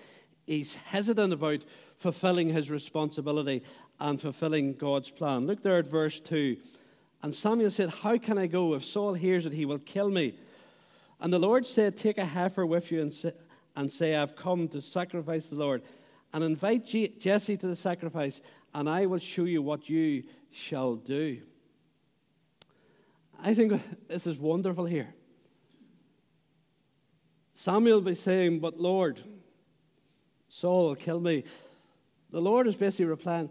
He's 0.46 0.76
hesitant 0.76 1.34
about 1.34 1.64
fulfilling 1.98 2.50
his 2.50 2.70
responsibility 2.70 3.64
and 4.00 4.22
fulfilling 4.22 4.74
God's 4.74 5.10
plan. 5.10 5.48
Look 5.48 5.64
there 5.64 5.78
at 5.78 5.88
verse 5.88 6.20
2. 6.20 6.58
And 7.24 7.34
Samuel 7.34 7.72
said, 7.72 7.90
How 7.90 8.18
can 8.18 8.38
I 8.38 8.46
go? 8.46 8.76
If 8.76 8.86
Saul 8.86 9.14
hears 9.14 9.46
it, 9.46 9.54
he 9.54 9.66
will 9.66 9.80
kill 9.80 10.10
me. 10.10 10.38
And 11.20 11.32
the 11.32 11.40
Lord 11.40 11.66
said, 11.66 11.96
Take 11.96 12.18
a 12.18 12.26
heifer 12.26 12.66
with 12.66 12.92
you 12.92 13.02
and 13.76 13.92
say, 13.92 14.16
I've 14.16 14.36
come 14.36 14.68
to 14.70 14.82
sacrifice 14.82 15.48
the 15.48 15.56
Lord. 15.56 15.82
And 16.34 16.44
invite 16.44 16.86
Jesse 16.86 17.58
to 17.58 17.68
the 17.68 17.76
sacrifice, 17.76 18.42
and 18.74 18.90
I 18.90 19.06
will 19.06 19.20
show 19.20 19.46
you 19.46 19.62
what 19.62 19.90
you 19.90 20.24
shall 20.52 20.96
do. 20.96 21.42
I 23.42 23.54
think 23.54 23.82
this 24.08 24.28
is 24.28 24.38
wonderful 24.38 24.86
here. 24.86 25.14
Samuel 27.54 27.98
will 27.98 28.06
be 28.06 28.16
saying, 28.16 28.60
But 28.60 28.80
Lord, 28.80 29.22
Saul 30.50 30.90
will 30.90 30.96
kill 30.96 31.20
me. 31.20 31.46
The 32.32 32.42
Lord 32.42 32.68
is 32.68 32.76
basically 32.76 33.06
replying, 33.06 33.50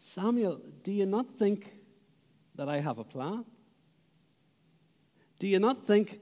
Samuel, 0.00 0.60
do 0.82 0.90
you 0.90 1.06
not 1.06 1.36
think 1.36 1.72
that 2.56 2.68
I 2.68 2.80
have 2.80 2.98
a 2.98 3.04
plan? 3.04 3.44
Do 5.38 5.46
you 5.46 5.60
not 5.60 5.84
think 5.84 6.20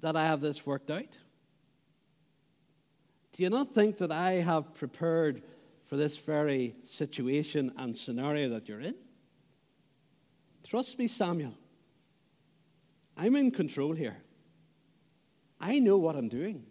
that 0.00 0.16
I 0.16 0.24
have 0.24 0.40
this 0.40 0.66
worked 0.66 0.90
out? 0.90 1.16
Do 3.32 3.42
you 3.42 3.50
not 3.50 3.74
think 3.74 3.98
that 3.98 4.12
I 4.12 4.32
have 4.32 4.74
prepared 4.74 5.42
for 5.86 5.96
this 5.96 6.18
very 6.18 6.74
situation 6.84 7.72
and 7.76 7.96
scenario 7.96 8.48
that 8.50 8.68
you're 8.68 8.80
in? 8.80 8.94
Trust 10.66 10.98
me, 10.98 11.08
Samuel. 11.08 11.54
I'm 13.16 13.36
in 13.36 13.50
control 13.50 13.92
here. 13.92 14.16
I 15.60 15.78
know 15.78 15.98
what 15.98 16.16
I'm 16.16 16.28
doing. 16.28 16.64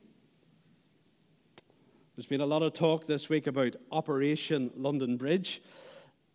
There's 2.16 2.28
been 2.28 2.42
a 2.42 2.46
lot 2.46 2.64
of 2.64 2.74
talk 2.74 3.06
this 3.06 3.30
week 3.30 3.48
about 3.48 3.76
Operation 3.92 4.72
London 4.76 5.16
Bridge, 5.16 5.62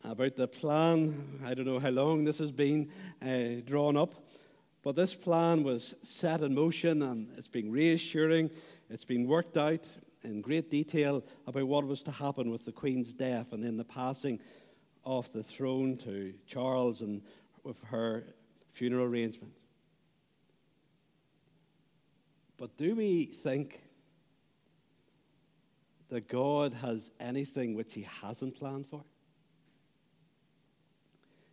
about 0.02 0.36
the 0.36 0.48
plan. 0.48 1.40
I 1.44 1.54
don't 1.54 1.66
know 1.66 1.78
how 1.78 1.90
long 1.90 2.24
this 2.24 2.38
has 2.38 2.52
been 2.52 2.90
uh, 3.20 3.60
drawn 3.64 3.96
up, 3.96 4.14
but 4.84 4.94
this 4.94 5.14
plan 5.14 5.62
was 5.62 5.94
set 6.02 6.42
in 6.42 6.54
motion 6.54 7.00
and 7.02 7.30
it's 7.38 7.48
been 7.48 7.72
reassuring. 7.72 8.50
It's 8.90 9.04
been 9.04 9.26
worked 9.26 9.56
out 9.56 9.80
in 10.22 10.42
great 10.42 10.70
detail 10.70 11.24
about 11.46 11.66
what 11.66 11.86
was 11.86 12.02
to 12.02 12.10
happen 12.10 12.50
with 12.50 12.66
the 12.66 12.72
Queen's 12.72 13.14
death 13.14 13.52
and 13.52 13.64
then 13.64 13.78
the 13.78 13.84
passing 13.84 14.38
of 15.02 15.32
the 15.32 15.42
throne 15.42 15.96
to 15.96 16.34
Charles 16.46 17.00
and 17.00 17.22
with 17.62 17.82
her 17.84 18.26
funeral 18.72 19.06
arrangement. 19.06 19.54
But 22.58 22.76
do 22.76 22.94
we 22.94 23.24
think 23.24 23.80
that 26.10 26.28
God 26.28 26.74
has 26.74 27.10
anything 27.18 27.74
which 27.74 27.94
He 27.94 28.06
hasn't 28.20 28.56
planned 28.56 28.86
for? 28.86 29.02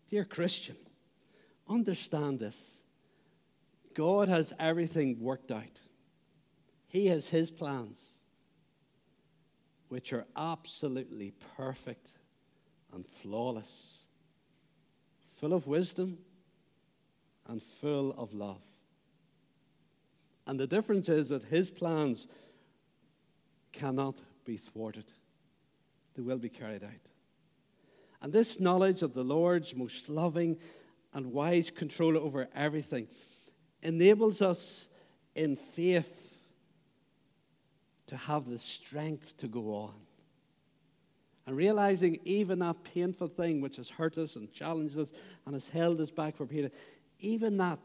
Dear 0.10 0.26
Christian, 0.26 0.76
understand 1.70 2.40
this. 2.40 2.81
God 3.94 4.28
has 4.28 4.54
everything 4.60 5.20
worked 5.20 5.52
out. 5.52 5.80
He 6.88 7.08
has 7.08 7.30
His 7.30 7.52
plans, 7.52 8.20
which 9.90 10.14
are 10.14 10.26
absolutely 10.36 11.34
perfect 11.56 12.10
and 12.94 13.06
flawless, 13.06 14.04
full 15.40 15.54
of 15.54 15.68
wisdom 15.68 16.18
and 17.48 17.62
full 17.62 18.12
of 18.18 18.34
love. 18.34 18.62
And 20.46 20.60
the 20.60 20.68
difference 20.68 21.08
is 21.08 21.30
that 21.30 21.44
His 21.44 21.70
plans 21.70 22.28
cannot 23.72 24.18
be 24.46 24.58
thwarted, 24.58 25.06
they 26.16 26.22
will 26.22 26.40
be 26.40 26.50
carried 26.50 26.84
out. 26.84 27.10
And 28.22 28.32
this 28.32 28.60
knowledge 28.60 29.02
of 29.02 29.14
the 29.14 29.24
Lord's 29.24 29.76
most 29.76 30.10
loving 30.10 30.58
and 31.14 31.28
wise 31.28 31.72
control 31.72 32.18
over 32.18 32.48
everything 32.54 33.08
enables 33.82 34.42
us 34.42 34.88
in 35.36 35.56
faith 35.56 36.18
to 38.08 38.18
have 38.18 38.50
the 38.50 38.60
strength 38.60 39.38
to 39.38 39.48
go 39.48 39.74
on. 39.74 39.94
And 41.46 41.56
realizing 41.56 42.20
even 42.24 42.60
that 42.60 42.84
painful 42.84 43.28
thing 43.28 43.62
which 43.62 43.78
has 43.78 43.90
hurt 43.90 44.18
us 44.18 44.36
and 44.36 44.52
challenged 44.54 44.98
us 44.98 45.12
and 45.46 45.56
has 45.56 45.68
held 45.68 46.00
us 46.00 46.12
back 46.12 46.36
for 46.36 46.46
Peter, 46.46 46.70
even 47.20 47.58
that 47.58 47.80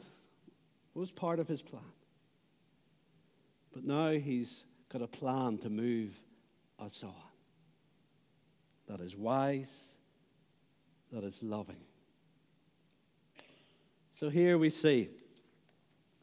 was 0.95 1.13
part 1.13 1.39
of 1.39 1.49
his 1.49 1.63
plan. 1.63 1.83
But 3.73 3.85
now 3.85 4.11
he's 4.11 4.65
got 4.89 5.03
a 5.03 5.07
plan 5.07 5.59
to 5.59 5.71
move 5.71 6.19
us 6.79 7.03
on 7.03 7.15
that 8.87 9.01
is 9.01 9.17
wise, 9.17 9.91
that 11.13 11.25
is 11.25 11.43
loving. 11.43 11.77
So 14.13 14.31
here 14.31 14.57
we 14.59 14.71
see, 14.71 15.11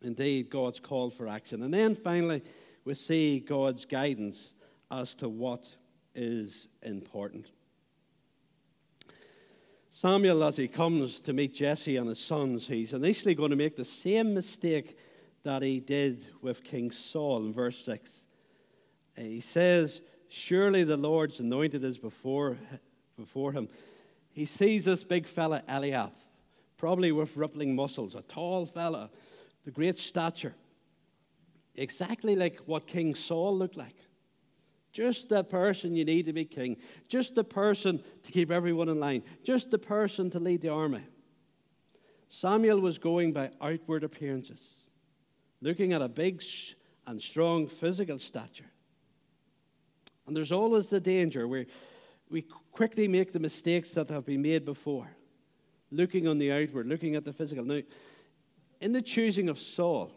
indeed, 0.04 0.50
God's 0.50 0.80
call 0.80 1.10
for 1.10 1.28
action. 1.28 1.64
And 1.64 1.74
then 1.74 1.96
finally, 1.96 2.42
we 2.86 2.94
see 2.94 3.40
God's 3.40 3.86
guidance 3.86 4.54
as 4.92 5.16
to 5.16 5.30
what 5.30 5.68
is 6.14 6.68
important. 6.82 7.48
Samuel, 9.90 10.44
as 10.44 10.58
he 10.58 10.68
comes 10.68 11.20
to 11.20 11.34
meet 11.34 11.54
Jesse 11.54 11.98
and 11.98 12.10
his 12.10 12.20
sons, 12.20 12.68
he's 12.68 12.94
initially 12.94 13.36
going 13.36 13.52
to 13.52 13.56
make 13.56 13.76
the 13.76 13.86
same 13.86 14.34
mistake 14.34 14.98
that 15.44 15.62
he 15.62 15.80
did 15.80 16.26
with 16.42 16.64
King 16.64 16.90
Saul 16.90 17.46
in 17.46 17.54
verse 17.54 17.78
6. 17.86 18.26
Uh, 19.18 19.22
he 19.22 19.42
says, 19.42 20.02
Surely 20.30 20.84
the 20.84 20.98
Lord's 20.98 21.40
anointed 21.40 21.84
is 21.84 22.00
before, 22.00 22.58
before 23.20 23.52
him. 23.52 23.70
He 24.32 24.46
sees 24.46 24.86
this 24.86 25.04
big 25.04 25.28
fella, 25.28 25.62
Eliab, 25.68 26.12
probably 26.78 27.12
with 27.12 27.38
rippling 27.38 27.76
muscles, 27.76 28.16
a 28.16 28.24
tall 28.24 28.66
fella, 28.66 29.12
the 29.64 29.72
great 29.72 29.98
stature, 29.98 30.56
exactly 31.76 32.36
like 32.36 32.60
what 32.66 32.88
King 32.88 33.16
Saul 33.16 33.58
looked 33.58 33.78
like. 33.78 33.96
Just 34.92 35.30
the 35.30 35.44
person 35.44 35.96
you 35.96 36.06
need 36.06 36.26
to 36.26 36.34
be 36.34 36.46
king. 36.46 36.78
Just 37.08 37.34
the 37.34 37.44
person 37.44 38.02
to 38.22 38.32
keep 38.32 38.52
everyone 38.52 38.90
in 38.90 39.00
line. 39.00 39.24
Just 39.44 39.72
the 39.72 39.80
person 39.80 40.30
to 40.30 40.40
lead 40.40 40.62
the 40.62 40.70
army. 40.70 41.04
Samuel 42.30 42.80
was 42.80 43.00
going 43.00 43.34
by 43.34 43.50
outward 43.60 44.04
appearances, 44.04 44.76
looking 45.62 45.94
at 45.94 46.02
a 46.02 46.08
big 46.08 46.44
and 47.08 47.22
strong 47.22 47.68
physical 47.68 48.20
stature. 48.20 48.70
And 50.28 50.36
there's 50.36 50.52
always 50.52 50.90
the 50.90 51.02
danger 51.02 51.48
where 51.48 51.66
we 52.30 52.44
quickly 52.72 53.08
make 53.08 53.34
the 53.34 53.40
mistakes 53.40 53.92
that 53.92 54.10
have 54.10 54.26
been 54.26 54.42
made 54.42 54.64
before, 54.64 55.10
looking 55.92 56.28
on 56.28 56.38
the 56.38 56.52
outward, 56.52 56.88
looking 56.88 57.16
at 57.16 57.26
the 57.26 57.34
physical. 57.34 57.66
Now, 57.66 57.82
in 58.84 58.92
the 58.92 59.02
choosing 59.02 59.48
of 59.48 59.58
Saul, 59.58 60.12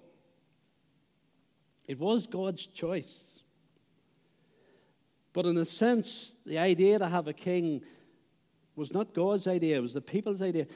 it 1.86 2.00
was 2.00 2.26
God's 2.26 2.66
choice. 2.66 3.22
But 5.32 5.46
in 5.46 5.56
a 5.56 5.64
sense, 5.64 6.34
the 6.44 6.58
idea 6.58 6.98
to 6.98 7.06
have 7.06 7.28
a 7.28 7.32
king 7.32 7.84
was 8.74 8.92
not 8.92 9.14
God's 9.14 9.46
idea, 9.46 9.76
it 9.76 9.82
was 9.82 9.94
the 9.94 10.00
people's 10.00 10.42
idea. 10.42 10.66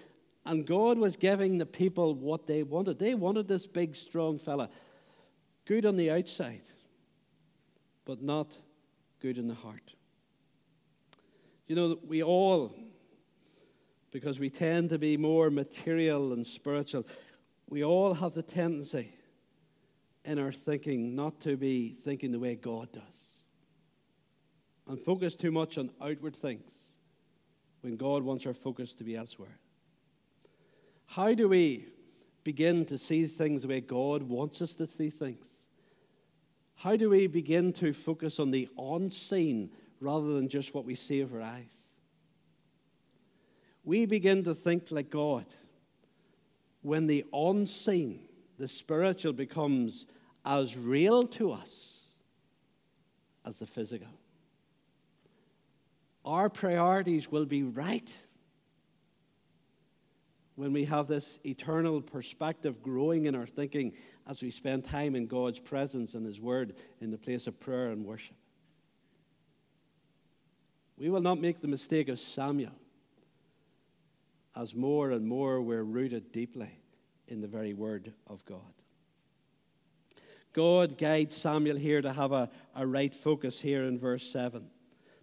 And 0.46 0.64
God 0.64 0.98
was 0.98 1.16
giving 1.16 1.58
the 1.58 1.66
people 1.66 2.14
what 2.14 2.46
they 2.46 2.62
wanted. 2.62 3.00
They 3.00 3.14
wanted 3.14 3.48
this 3.48 3.66
big, 3.66 3.96
strong 3.96 4.38
fella, 4.38 4.70
good 5.64 5.84
on 5.84 5.96
the 5.96 6.12
outside, 6.12 6.68
but 8.04 8.22
not 8.22 8.56
good 9.18 9.36
in 9.36 9.48
the 9.48 9.54
heart. 9.54 9.96
You 11.66 11.74
know, 11.74 11.98
we 12.06 12.22
all, 12.22 12.72
because 14.12 14.38
we 14.38 14.48
tend 14.48 14.90
to 14.90 14.98
be 14.98 15.16
more 15.16 15.50
material 15.50 16.32
and 16.32 16.46
spiritual, 16.46 17.04
we 17.70 17.84
all 17.84 18.14
have 18.14 18.34
the 18.34 18.42
tendency 18.42 19.12
in 20.24 20.38
our 20.38 20.52
thinking 20.52 21.14
not 21.14 21.40
to 21.40 21.56
be 21.56 21.96
thinking 22.04 22.32
the 22.32 22.38
way 22.38 22.56
God 22.56 22.92
does 22.92 23.44
and 24.88 25.00
focus 25.00 25.36
too 25.36 25.52
much 25.52 25.78
on 25.78 25.90
outward 26.02 26.36
things 26.36 26.94
when 27.80 27.96
God 27.96 28.24
wants 28.24 28.44
our 28.44 28.52
focus 28.52 28.92
to 28.94 29.04
be 29.04 29.16
elsewhere? 29.16 29.58
How 31.06 31.32
do 31.32 31.48
we 31.48 31.86
begin 32.42 32.84
to 32.86 32.98
see 32.98 33.26
things 33.26 33.62
the 33.62 33.68
way 33.68 33.80
God 33.80 34.24
wants 34.24 34.60
us 34.60 34.74
to 34.74 34.86
see 34.86 35.08
things? 35.08 35.48
How 36.74 36.96
do 36.96 37.10
we 37.10 37.28
begin 37.28 37.72
to 37.74 37.92
focus 37.92 38.40
on 38.40 38.50
the 38.50 38.68
unseen 38.76 39.70
rather 40.00 40.32
than 40.34 40.48
just 40.48 40.74
what 40.74 40.84
we 40.84 40.94
see 40.96 41.22
with 41.22 41.34
our 41.34 41.42
eyes? 41.42 41.92
We 43.84 44.06
begin 44.06 44.44
to 44.44 44.54
think 44.54 44.90
like 44.90 45.10
God 45.10 45.46
when 46.82 47.06
the 47.06 47.24
unseen, 47.32 48.20
the 48.58 48.68
spiritual, 48.68 49.32
becomes 49.32 50.06
as 50.44 50.76
real 50.76 51.26
to 51.26 51.52
us 51.52 52.06
as 53.44 53.56
the 53.56 53.66
physical 53.66 54.08
our 56.24 56.48
priorities 56.48 57.30
will 57.30 57.46
be 57.46 57.62
right 57.62 58.16
when 60.56 60.72
we 60.72 60.84
have 60.84 61.06
this 61.06 61.38
eternal 61.44 62.02
perspective 62.02 62.82
growing 62.82 63.24
in 63.24 63.34
our 63.34 63.46
thinking 63.46 63.92
as 64.28 64.42
we 64.42 64.50
spend 64.50 64.84
time 64.84 65.16
in 65.16 65.26
God's 65.26 65.58
presence 65.58 66.14
and 66.14 66.26
His 66.26 66.40
Word 66.40 66.74
in 67.00 67.10
the 67.10 67.16
place 67.16 67.46
of 67.46 67.58
prayer 67.58 67.88
and 67.88 68.04
worship. 68.04 68.36
We 70.98 71.08
will 71.08 71.22
not 71.22 71.40
make 71.40 71.60
the 71.60 71.68
mistake 71.68 72.08
of 72.10 72.20
Samuel 72.20 72.74
as 74.60 74.74
more 74.74 75.10
and 75.10 75.26
more 75.26 75.62
we're 75.62 75.82
rooted 75.82 76.32
deeply 76.32 76.70
in 77.28 77.40
the 77.40 77.48
very 77.48 77.72
Word 77.72 78.12
of 78.26 78.44
God. 78.44 78.60
God 80.52 80.98
guides 80.98 81.34
Samuel 81.34 81.76
here 81.76 82.02
to 82.02 82.12
have 82.12 82.32
a, 82.32 82.50
a 82.74 82.86
right 82.86 83.14
focus 83.14 83.58
here 83.58 83.84
in 83.84 83.98
verse 83.98 84.30
7. 84.30 84.66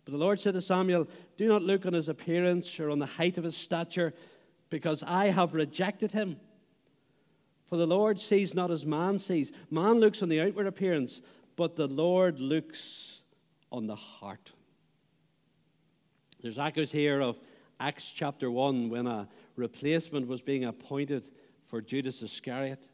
But 0.06 0.12
the 0.12 0.18
Lord 0.18 0.40
said 0.40 0.56
to 0.56 0.62
Samuel, 0.62 1.08
Do 1.36 1.48
not 1.48 1.62
look 1.62 1.86
on 1.86 1.94
his 1.94 2.10
appearance 2.10 2.80
or 2.80 2.90
on 2.90 2.98
the 2.98 3.06
height 3.06 3.38
of 3.38 3.44
his 3.44 3.56
stature, 3.56 4.14
because 4.70 5.04
I 5.04 5.28
have 5.28 5.54
rejected 5.54 6.14
him. 6.14 6.38
For 7.68 7.76
the 7.76 7.86
Lord 7.86 8.18
sees 8.18 8.56
not 8.56 8.72
as 8.72 8.86
man 8.86 9.20
sees. 9.20 9.52
Man 9.70 10.00
looks 10.00 10.24
on 10.24 10.30
the 10.30 10.42
outward 10.42 10.66
appearance, 10.66 11.22
but 11.56 11.76
the 11.76 11.88
Lord 11.88 12.40
looks 12.40 13.22
on 13.72 13.86
the 13.86 13.96
heart. 13.96 14.54
There's 16.42 16.58
echoes 16.58 16.92
here 16.92 17.20
of 17.22 17.38
Acts 17.80 18.12
chapter 18.12 18.50
1 18.50 18.90
when 18.90 19.06
a 19.06 19.28
replacement 19.56 20.28
was 20.28 20.42
being 20.42 20.66
appointed 20.66 21.30
for 21.68 21.82
Judas 21.82 22.24
Iscariot. 22.24 22.88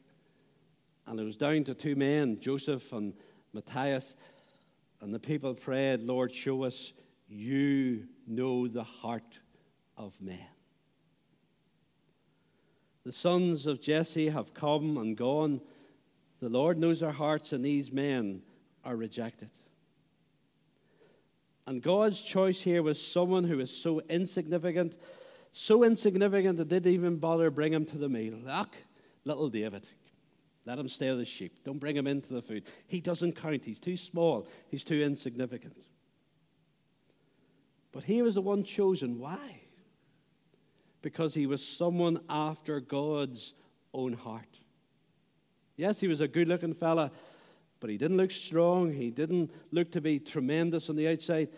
And 1.08 1.20
it 1.20 1.24
was 1.24 1.38
down 1.38 1.64
to 1.66 1.74
two 1.74 1.96
men, 1.96 2.40
Joseph 2.40 2.92
and 2.92 3.14
Matthias. 3.54 4.16
And 5.00 5.14
the 5.14 5.20
people 5.20 5.54
prayed, 5.54 6.02
Lord, 6.02 6.34
show 6.34 6.64
us 6.64 6.94
you 7.28 8.08
know 8.28 8.68
the 8.68 8.84
heart 8.84 9.40
of 9.98 10.20
men. 10.22 10.48
The 13.06 13.12
sons 13.12 13.66
of 13.66 13.82
Jesse 13.82 14.30
have 14.30 14.54
come 14.54 14.98
and 14.98 15.16
gone. 15.16 15.62
The 16.40 16.50
Lord 16.50 16.78
knows 16.78 17.04
our 17.04 17.12
hearts, 17.12 17.52
and 17.52 17.64
these 17.64 17.92
men 17.92 18.42
are 18.84 18.96
rejected. 18.96 19.50
And 21.66 21.82
God's 21.82 22.22
choice 22.22 22.60
here 22.60 22.84
was 22.84 23.02
someone 23.02 23.46
who 23.46 23.58
was 23.58 23.76
so 23.76 24.02
insignificant, 24.10 24.98
so 25.52 25.84
insignificant 25.84 26.58
that 26.58 26.70
they 26.70 26.80
didn't 26.80 26.94
even 26.94 27.18
bother 27.18 27.50
bring 27.50 27.72
him 27.72 27.86
to 27.86 27.98
the 27.98 28.10
meal. 28.10 28.38
Look, 28.44 28.76
little 29.24 29.50
David, 29.50 29.88
let 30.66 30.78
him 30.78 30.90
stay 30.90 31.10
with 31.10 31.20
the 31.20 31.26
sheep. 31.26 31.64
Don't 31.64 31.80
bring 31.80 31.96
him 31.96 32.08
into 32.08 32.34
the 32.34 32.42
food. 32.42 32.64
He 32.88 33.00
doesn't 33.00 33.34
count. 33.34 33.64
He's 33.64 33.80
too 33.80 33.96
small. 33.96 34.48
He's 34.68 34.84
too 34.84 35.02
insignificant. 35.02 35.78
But 37.94 38.04
he 38.04 38.22
was 38.22 38.36
the 38.36 38.42
one 38.42 38.64
chosen. 38.64 39.20
Why? 39.20 39.62
Because 41.02 41.34
he 41.34 41.48
was 41.48 41.66
someone 41.66 42.20
after 42.30 42.80
God's 42.80 43.54
own 43.94 44.14
heart. 44.14 44.58
Yes, 45.76 46.00
he 46.00 46.08
was 46.08 46.22
a 46.22 46.28
good 46.28 46.48
looking 46.48 46.74
fella, 46.74 47.12
but 47.84 47.90
he 47.90 47.98
didn't 47.98 48.16
look 48.16 48.32
strong. 48.32 48.94
He 48.94 49.12
didn't 49.12 49.52
look 49.74 49.92
to 49.92 50.00
be 50.00 50.18
tremendous 50.18 50.90
on 50.90 50.96
the 50.96 51.10
outside. 51.10 51.50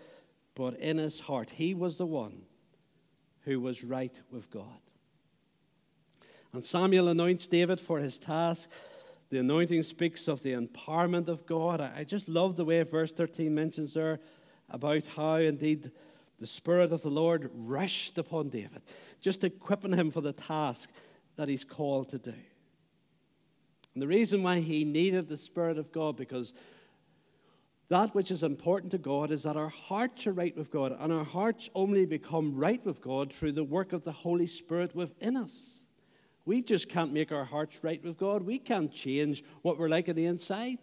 But 0.56 0.74
in 0.80 0.98
his 0.98 1.20
heart, 1.20 1.52
he 1.52 1.76
was 1.76 2.00
the 2.00 2.08
one 2.08 2.42
who 3.42 3.60
was 3.62 3.84
right 3.84 4.20
with 4.32 4.50
God. 4.50 4.80
And 6.52 6.64
Samuel 6.64 7.10
anoints 7.10 7.46
David 7.46 7.80
for 7.80 8.00
his 8.00 8.18
task. 8.18 8.72
The 9.30 9.42
anointing 9.42 9.84
speaks 9.84 10.28
of 10.28 10.42
the 10.42 10.54
empowerment 10.54 11.28
of 11.28 11.46
God. 11.46 11.80
I 11.80 12.04
just 12.04 12.28
love 12.28 12.56
the 12.56 12.66
way 12.66 12.82
verse 12.82 13.12
13 13.12 13.54
mentions 13.54 13.94
there 13.94 14.20
about 14.72 15.06
how 15.06 15.36
indeed 15.36 15.92
the 16.40 16.48
Spirit 16.48 16.92
of 16.92 17.04
the 17.04 17.10
Lord 17.10 17.52
rushed 17.54 18.18
upon 18.18 18.50
David, 18.50 18.82
just 19.22 19.44
equipping 19.44 19.94
him 19.94 20.10
for 20.10 20.22
the 20.22 20.34
task 20.34 20.90
that 21.36 21.50
he's 21.50 21.64
called 21.64 22.10
to 22.10 22.18
do. 22.18 22.34
And 23.96 24.02
the 24.02 24.08
reason 24.08 24.44
why 24.44 24.60
he 24.60 24.84
needed 24.84 25.30
the 25.30 25.38
Spirit 25.38 25.78
of 25.78 25.92
God, 25.94 26.18
because 26.18 26.54
that 27.88 28.14
which 28.14 28.30
is 28.30 28.44
important 28.44 28.92
to 28.92 28.98
God 28.98 29.32
is 29.32 29.44
that 29.44 29.56
our 29.56 29.70
hearts 29.70 30.28
are 30.28 30.34
right 30.34 30.56
with 30.56 30.70
God, 30.70 30.96
and 31.00 31.14
our 31.14 31.24
hearts 31.24 31.70
only 31.74 32.06
become 32.06 32.54
right 32.54 32.86
with 32.86 33.02
God 33.02 33.32
through 33.34 33.54
the 33.54 33.64
work 33.64 33.94
of 33.94 34.04
the 34.04 34.12
Holy 34.12 34.48
Spirit 34.48 34.94
within 34.94 35.38
us. 35.38 35.82
We 36.44 36.62
just 36.62 36.90
can't 36.90 37.14
make 37.14 37.32
our 37.32 37.46
hearts 37.46 37.84
right 37.84 38.04
with 38.04 38.18
God. 38.18 38.44
We 38.44 38.60
can't 38.60 38.92
change 38.92 39.44
what 39.62 39.80
we're 39.80 39.88
like 39.88 40.10
on 40.10 40.16
the 40.16 40.26
inside. 40.26 40.78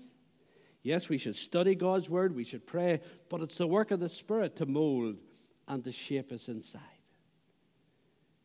Yes, 0.83 1.09
we 1.09 1.19
should 1.19 1.37
study 1.37 1.75
God's 1.75 2.09
word, 2.09 2.35
we 2.35 2.45
should 2.45 2.67
pray, 2.67 3.01
but 3.29 3.43
it's 3.43 3.59
the 3.59 3.67
work 3.67 3.91
of 3.91 4.01
the 4.01 4.09
Spirit 4.09 4.57
to 4.57 4.67
mold 4.67 5.19
and 5.69 5.85
to 5.85 5.93
shape 5.93 6.33
us 6.33 6.49
inside. 6.49 6.81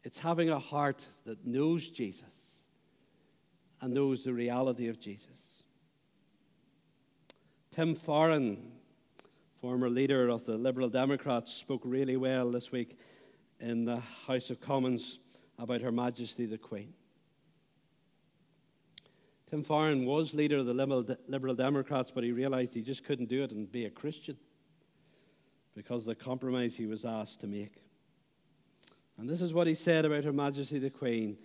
It's 0.04 0.20
having 0.20 0.50
a 0.50 0.60
heart 0.60 1.04
that 1.26 1.48
knows 1.48 1.90
Jesus 1.90 2.37
and 3.82 3.94
knows 3.94 4.24
the 4.24 4.34
reality 4.34 4.88
of 4.88 5.00
Jesus. 5.00 5.28
Tim 7.72 7.94
Farron, 7.96 8.72
former 9.62 9.90
leader 9.90 10.30
of 10.30 10.46
the 10.46 10.58
Liberal 10.58 10.90
Democrats, 10.90 11.54
spoke 11.54 11.82
really 11.84 12.18
well 12.18 12.50
this 12.50 12.72
week 12.72 12.98
in 13.60 13.86
the 13.86 14.02
House 14.26 14.50
of 14.50 14.60
Commons 14.60 15.20
about 15.60 15.82
Her 15.82 15.92
Majesty 15.92 16.46
the 16.46 16.58
Queen. 16.58 16.94
Tim 19.50 19.64
Farron 19.64 20.06
was 20.06 20.34
leader 20.34 20.58
of 20.58 20.66
the 20.66 21.18
Liberal 21.28 21.56
Democrats, 21.56 22.12
but 22.12 22.24
he 22.24 22.32
realized 22.32 22.74
he 22.74 22.82
just 22.82 23.06
couldn't 23.06 23.30
do 23.30 23.44
it 23.44 23.52
and 23.52 23.72
be 23.72 23.86
a 23.86 23.90
Christian 23.90 24.38
because 25.76 26.02
of 26.02 26.18
the 26.18 26.24
compromise 26.24 26.76
he 26.76 26.86
was 26.86 27.06
asked 27.06 27.40
to 27.42 27.48
make. 27.48 27.84
And 29.18 29.30
this 29.30 29.42
is 29.42 29.54
what 29.54 29.68
he 29.68 29.76
said 29.76 30.04
about 30.06 30.24
Her 30.24 30.34
Majesty 30.34 30.80
the 30.80 30.90
Queen 30.90 31.38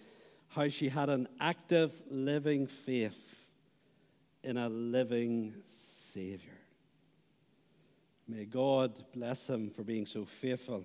how 0.55 0.69
she 0.69 0.89
had 0.89 1.09
an 1.09 1.27
active, 1.41 1.93
living 2.11 2.67
faith 2.67 3.37
in 4.45 4.59
a 4.59 4.69
living 4.69 5.55
Savior. 6.13 6.59
May 8.29 8.45
God 8.45 8.93
bless 9.15 9.49
him 9.49 9.71
for 9.71 9.83
being 9.83 10.05
so 10.05 10.25
faithful 10.25 10.85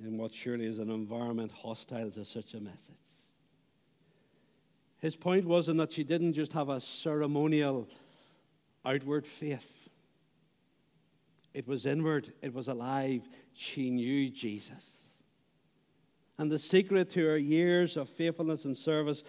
in 0.00 0.16
what 0.18 0.32
surely 0.32 0.66
is 0.66 0.78
an 0.78 0.90
environment 0.90 1.50
hostile 1.52 2.10
to 2.12 2.24
such 2.24 2.54
a 2.54 2.60
message. 2.60 2.96
His 4.98 5.16
point 5.16 5.46
wasn't 5.46 5.78
that 5.78 5.92
she 5.92 6.04
didn't 6.04 6.34
just 6.34 6.52
have 6.52 6.68
a 6.68 6.80
ceremonial 6.80 7.88
outward 8.84 9.26
faith, 9.26 9.88
it 11.54 11.66
was 11.66 11.86
inward, 11.86 12.32
it 12.40 12.54
was 12.54 12.68
alive. 12.68 13.28
She 13.52 13.90
knew 13.90 14.30
Jesus. 14.30 15.01
And 16.38 16.50
the 16.50 16.58
secret 16.58 17.10
to 17.10 17.24
her 17.26 17.38
years 17.38 17.96
of 17.96 18.08
faithfulness 18.08 18.64
and 18.64 18.76
service 18.76 19.24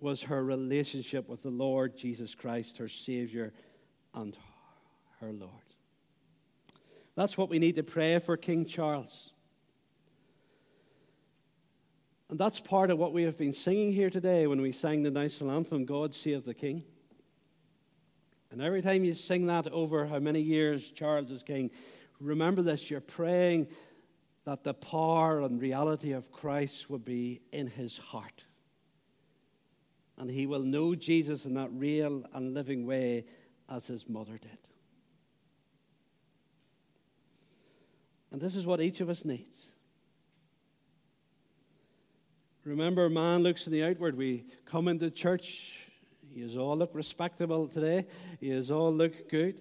was 0.00 0.22
her 0.22 0.44
relationship 0.44 1.28
with 1.28 1.42
the 1.42 1.50
Lord 1.50 1.96
Jesus 1.96 2.34
Christ, 2.34 2.78
her 2.78 2.88
Savior 2.88 3.52
and 4.14 4.36
her 5.20 5.32
Lord. 5.32 5.50
That's 7.14 7.38
what 7.38 7.48
we 7.48 7.58
need 7.58 7.76
to 7.76 7.82
pray 7.82 8.18
for 8.18 8.36
King 8.36 8.64
Charles. 8.64 9.30
And 12.30 12.38
that's 12.38 12.58
part 12.58 12.90
of 12.90 12.98
what 12.98 13.12
we 13.12 13.24
have 13.24 13.36
been 13.36 13.52
singing 13.52 13.92
here 13.92 14.10
today 14.10 14.46
when 14.46 14.60
we 14.60 14.72
sang 14.72 15.02
the 15.02 15.10
national 15.10 15.50
anthem, 15.50 15.84
God 15.84 16.14
Save 16.14 16.44
the 16.44 16.54
King. 16.54 16.82
And 18.50 18.60
every 18.60 18.82
time 18.82 19.04
you 19.04 19.14
sing 19.14 19.46
that 19.46 19.66
over 19.68 20.06
how 20.06 20.18
many 20.18 20.40
years 20.40 20.92
Charles 20.92 21.30
is 21.30 21.42
king, 21.42 21.70
remember 22.20 22.60
this 22.60 22.90
you're 22.90 23.00
praying 23.00 23.66
that 24.44 24.64
the 24.64 24.74
power 24.74 25.40
and 25.42 25.60
reality 25.60 26.12
of 26.12 26.32
Christ 26.32 26.90
will 26.90 26.98
be 26.98 27.40
in 27.52 27.68
his 27.68 27.96
heart. 27.96 28.44
And 30.18 30.30
he 30.30 30.46
will 30.46 30.62
know 30.62 30.94
Jesus 30.94 31.46
in 31.46 31.54
that 31.54 31.70
real 31.72 32.24
and 32.34 32.54
living 32.54 32.86
way 32.86 33.24
as 33.68 33.86
his 33.86 34.08
mother 34.08 34.38
did. 34.38 34.58
And 38.30 38.40
this 38.40 38.56
is 38.56 38.66
what 38.66 38.80
each 38.80 39.00
of 39.00 39.10
us 39.10 39.24
needs. 39.24 39.66
Remember, 42.64 43.08
man 43.10 43.42
looks 43.42 43.66
in 43.66 43.72
the 43.72 43.84
outward. 43.84 44.16
We 44.16 44.44
come 44.64 44.88
into 44.88 45.10
church, 45.10 45.86
He 46.32 46.40
you 46.40 46.60
all 46.60 46.76
look 46.76 46.94
respectable 46.94 47.68
today, 47.68 48.06
He 48.40 48.48
you 48.48 48.64
all 48.70 48.92
look 48.92 49.28
good. 49.28 49.60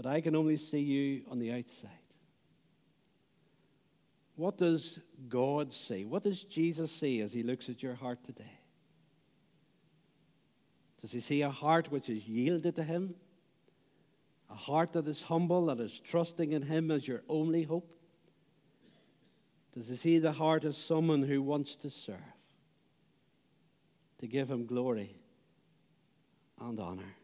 But 0.00 0.08
I 0.08 0.22
can 0.22 0.34
only 0.34 0.56
see 0.56 0.80
you 0.80 1.24
on 1.30 1.38
the 1.38 1.52
outside. 1.52 1.90
What 4.34 4.56
does 4.56 4.98
God 5.28 5.74
see? 5.74 6.06
What 6.06 6.22
does 6.22 6.42
Jesus 6.42 6.90
see 6.90 7.20
as 7.20 7.34
he 7.34 7.42
looks 7.42 7.68
at 7.68 7.82
your 7.82 7.96
heart 7.96 8.24
today? 8.24 8.60
Does 11.02 11.12
he 11.12 11.20
see 11.20 11.42
a 11.42 11.50
heart 11.50 11.92
which 11.92 12.08
is 12.08 12.26
yielded 12.26 12.76
to 12.76 12.82
him? 12.82 13.14
A 14.50 14.54
heart 14.54 14.94
that 14.94 15.06
is 15.06 15.20
humble, 15.20 15.66
that 15.66 15.80
is 15.80 16.00
trusting 16.00 16.52
in 16.52 16.62
him 16.62 16.90
as 16.90 17.06
your 17.06 17.22
only 17.28 17.64
hope? 17.64 17.94
Does 19.74 19.90
he 19.90 19.96
see 19.96 20.18
the 20.18 20.32
heart 20.32 20.64
of 20.64 20.76
someone 20.76 21.24
who 21.24 21.42
wants 21.42 21.76
to 21.76 21.90
serve, 21.90 22.16
to 24.20 24.26
give 24.26 24.50
him 24.50 24.64
glory 24.64 25.14
and 26.58 26.80
honor? 26.80 27.16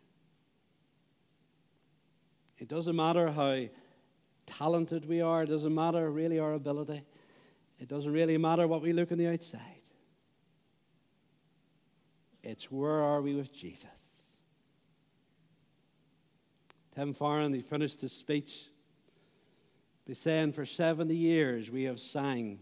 It 2.59 2.69
doesn't 2.69 2.97
matter 2.97 3.31
how 3.31 3.65
talented 4.47 5.07
we 5.07 5.21
are, 5.21 5.43
it 5.43 5.49
doesn't 5.49 5.75
matter 5.75 6.11
really 6.11 6.39
our 6.39 6.55
ability, 6.55 7.03
it 7.79 7.89
doesn't 7.89 8.13
really 8.13 8.39
matter 8.39 8.67
what 8.67 8.83
we 8.83 8.93
look 8.93 9.13
on 9.13 9.19
the 9.19 9.29
outside. 9.29 9.61
It's 12.43 12.71
where 12.71 13.03
are 13.03 13.21
we 13.21 13.35
with 13.35 13.53
Jesus? 13.53 13.87
Tim 16.95 17.13
Farron, 17.13 17.53
he 17.53 17.61
finished 17.61 18.01
his 18.01 18.13
speech 18.13 18.69
by 20.07 20.15
saying, 20.15 20.53
For 20.53 20.65
70 20.65 21.15
years 21.15 21.71
we 21.71 21.83
have 21.83 22.01
sang, 22.01 22.61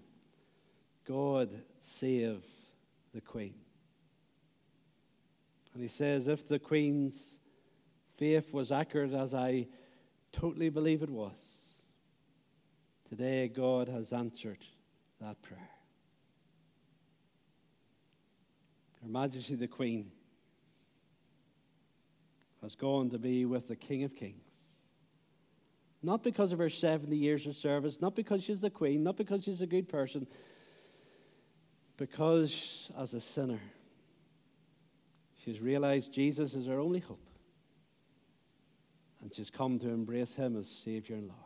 God 1.07 1.51
save 1.81 2.45
the 3.13 3.21
Queen. 3.21 3.55
And 5.75 5.83
he 5.83 5.89
says, 5.89 6.27
If 6.27 6.49
the 6.49 6.59
Queen's 6.59 7.37
faith 8.17 8.53
was 8.53 8.73
accurate 8.73 9.13
as 9.13 9.35
I 9.35 9.67
totally 10.35 10.69
believe 10.69 11.03
it 11.03 11.11
was. 11.11 11.37
Today, 13.09 13.49
God 13.49 13.89
has 13.89 14.13
answered 14.13 14.65
that 15.21 15.41
prayer. 15.43 15.71
Her 19.03 19.09
Majesty 19.09 19.55
the 19.55 19.69
Queen 19.69 20.11
has 22.63 22.75
gone 22.75 23.11
to 23.11 23.19
be 23.19 23.45
with 23.45 23.69
the 23.69 23.77
King 23.77 24.05
of 24.05 24.17
Kings. 24.17 24.41
Not 26.03 26.23
because 26.23 26.53
of 26.53 26.59
her 26.59 26.71
70 26.71 27.17
years 27.17 27.47
of 27.47 27.55
service, 27.55 28.01
not 28.01 28.15
because 28.15 28.43
she's 28.43 28.61
the 28.61 28.71
Queen, 28.71 29.03
not 29.03 29.17
because 29.17 29.45
she's 29.45 29.61
a 29.61 29.67
good 29.67 29.89
person, 29.89 30.27
because 31.97 32.91
as 32.99 33.15
a 33.15 33.21
sinner, 33.21 33.61
she's 35.45 35.61
realized 35.61 36.13
Jesus 36.13 36.55
is 36.55 36.67
her 36.67 36.81
only 36.81 37.01
hope 37.01 37.21
and 39.25 39.33
she's 39.33 39.49
come 39.49 39.79
to 39.79 39.89
embrace 39.89 40.35
him 40.35 40.55
as 40.55 40.69
Savior 40.69 41.17
and 41.17 41.29
Lord. 41.29 41.41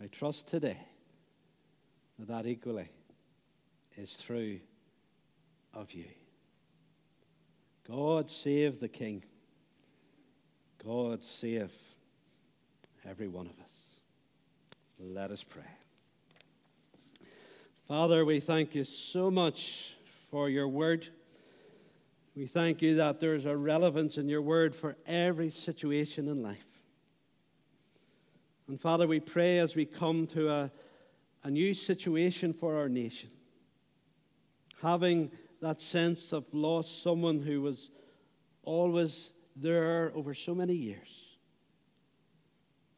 I 0.00 0.06
trust 0.06 0.46
today 0.46 0.78
that 2.16 2.28
that 2.28 2.46
equally 2.46 2.88
is 3.96 4.16
true 4.18 4.60
of 5.74 5.92
you. 5.92 6.04
God 7.88 8.30
save 8.30 8.78
the 8.78 8.86
King. 8.86 9.24
God 10.86 11.24
save 11.24 11.72
every 13.04 13.26
one 13.26 13.46
of 13.46 13.58
us. 13.64 13.96
Let 15.00 15.32
us 15.32 15.42
pray. 15.42 15.62
Father, 17.88 18.24
we 18.24 18.38
thank 18.38 18.76
you 18.76 18.84
so 18.84 19.28
much 19.28 19.96
for 20.30 20.48
your 20.48 20.68
word. 20.68 21.08
We 22.34 22.46
thank 22.46 22.80
you 22.80 22.94
that 22.96 23.20
there's 23.20 23.44
a 23.44 23.56
relevance 23.56 24.16
in 24.16 24.28
your 24.28 24.40
word 24.40 24.74
for 24.74 24.96
every 25.06 25.50
situation 25.50 26.28
in 26.28 26.42
life. 26.42 26.64
And 28.68 28.80
Father, 28.80 29.06
we 29.06 29.20
pray 29.20 29.58
as 29.58 29.76
we 29.76 29.84
come 29.84 30.26
to 30.28 30.48
a, 30.48 30.70
a 31.44 31.50
new 31.50 31.74
situation 31.74 32.54
for 32.54 32.78
our 32.78 32.88
nation, 32.88 33.28
having 34.80 35.30
that 35.60 35.80
sense 35.80 36.32
of 36.32 36.46
lost 36.52 37.02
someone 37.02 37.40
who 37.40 37.60
was 37.60 37.90
always 38.62 39.34
there 39.54 40.10
over 40.14 40.32
so 40.32 40.54
many 40.54 40.74
years. 40.74 41.36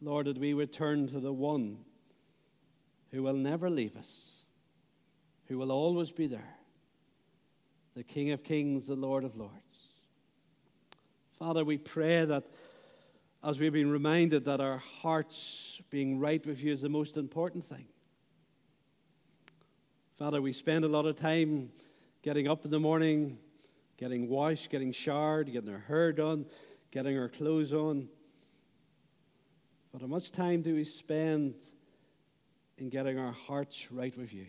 Lord, 0.00 0.26
that 0.26 0.38
we 0.38 0.54
would 0.54 0.72
turn 0.72 1.08
to 1.08 1.18
the 1.18 1.32
one 1.32 1.78
who 3.10 3.24
will 3.24 3.34
never 3.34 3.68
leave 3.68 3.96
us, 3.96 4.44
who 5.48 5.58
will 5.58 5.72
always 5.72 6.12
be 6.12 6.28
there 6.28 6.54
the 7.94 8.02
King 8.02 8.32
of 8.32 8.42
Kings, 8.42 8.86
the 8.86 8.96
Lord 8.96 9.24
of 9.24 9.36
Lords. 9.36 9.54
Father, 11.38 11.64
we 11.64 11.78
pray 11.78 12.24
that 12.24 12.44
as 13.42 13.58
we've 13.58 13.72
been 13.72 13.90
reminded 13.90 14.46
that 14.46 14.60
our 14.60 14.78
hearts 14.78 15.80
being 15.90 16.18
right 16.18 16.44
with 16.44 16.60
you 16.60 16.72
is 16.72 16.80
the 16.80 16.88
most 16.88 17.16
important 17.16 17.68
thing. 17.68 17.86
Father, 20.18 20.40
we 20.40 20.52
spend 20.52 20.84
a 20.84 20.88
lot 20.88 21.06
of 21.06 21.16
time 21.16 21.70
getting 22.22 22.48
up 22.48 22.64
in 22.64 22.70
the 22.70 22.80
morning, 22.80 23.38
getting 23.96 24.28
washed, 24.28 24.70
getting 24.70 24.92
showered, 24.92 25.52
getting 25.52 25.72
our 25.72 25.84
hair 25.86 26.12
done, 26.12 26.46
getting 26.90 27.18
our 27.18 27.28
clothes 27.28 27.74
on. 27.74 28.08
But 29.92 30.00
how 30.00 30.06
much 30.08 30.32
time 30.32 30.62
do 30.62 30.74
we 30.74 30.84
spend 30.84 31.54
in 32.78 32.88
getting 32.88 33.18
our 33.18 33.32
hearts 33.32 33.92
right 33.92 34.16
with 34.16 34.32
you? 34.32 34.46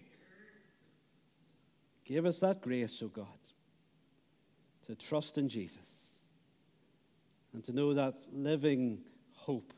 Give 2.06 2.26
us 2.26 2.40
that 2.40 2.62
grace, 2.62 3.02
O 3.02 3.08
God, 3.08 3.26
to 4.86 4.96
trust 4.96 5.38
in 5.38 5.50
Jesus 5.50 5.80
and 7.54 7.64
to 7.64 7.74
know 7.74 7.94
that 7.94 8.16
living 8.32 9.00
hope 9.34 9.74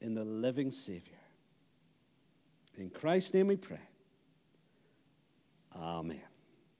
in 0.00 0.14
the 0.14 0.24
living 0.24 0.72
Savior. 0.72 1.14
In 2.76 2.90
Christ's 2.90 3.34
name 3.34 3.48
we 3.48 3.56
pray. 3.56 3.80
Amen. 5.74 6.27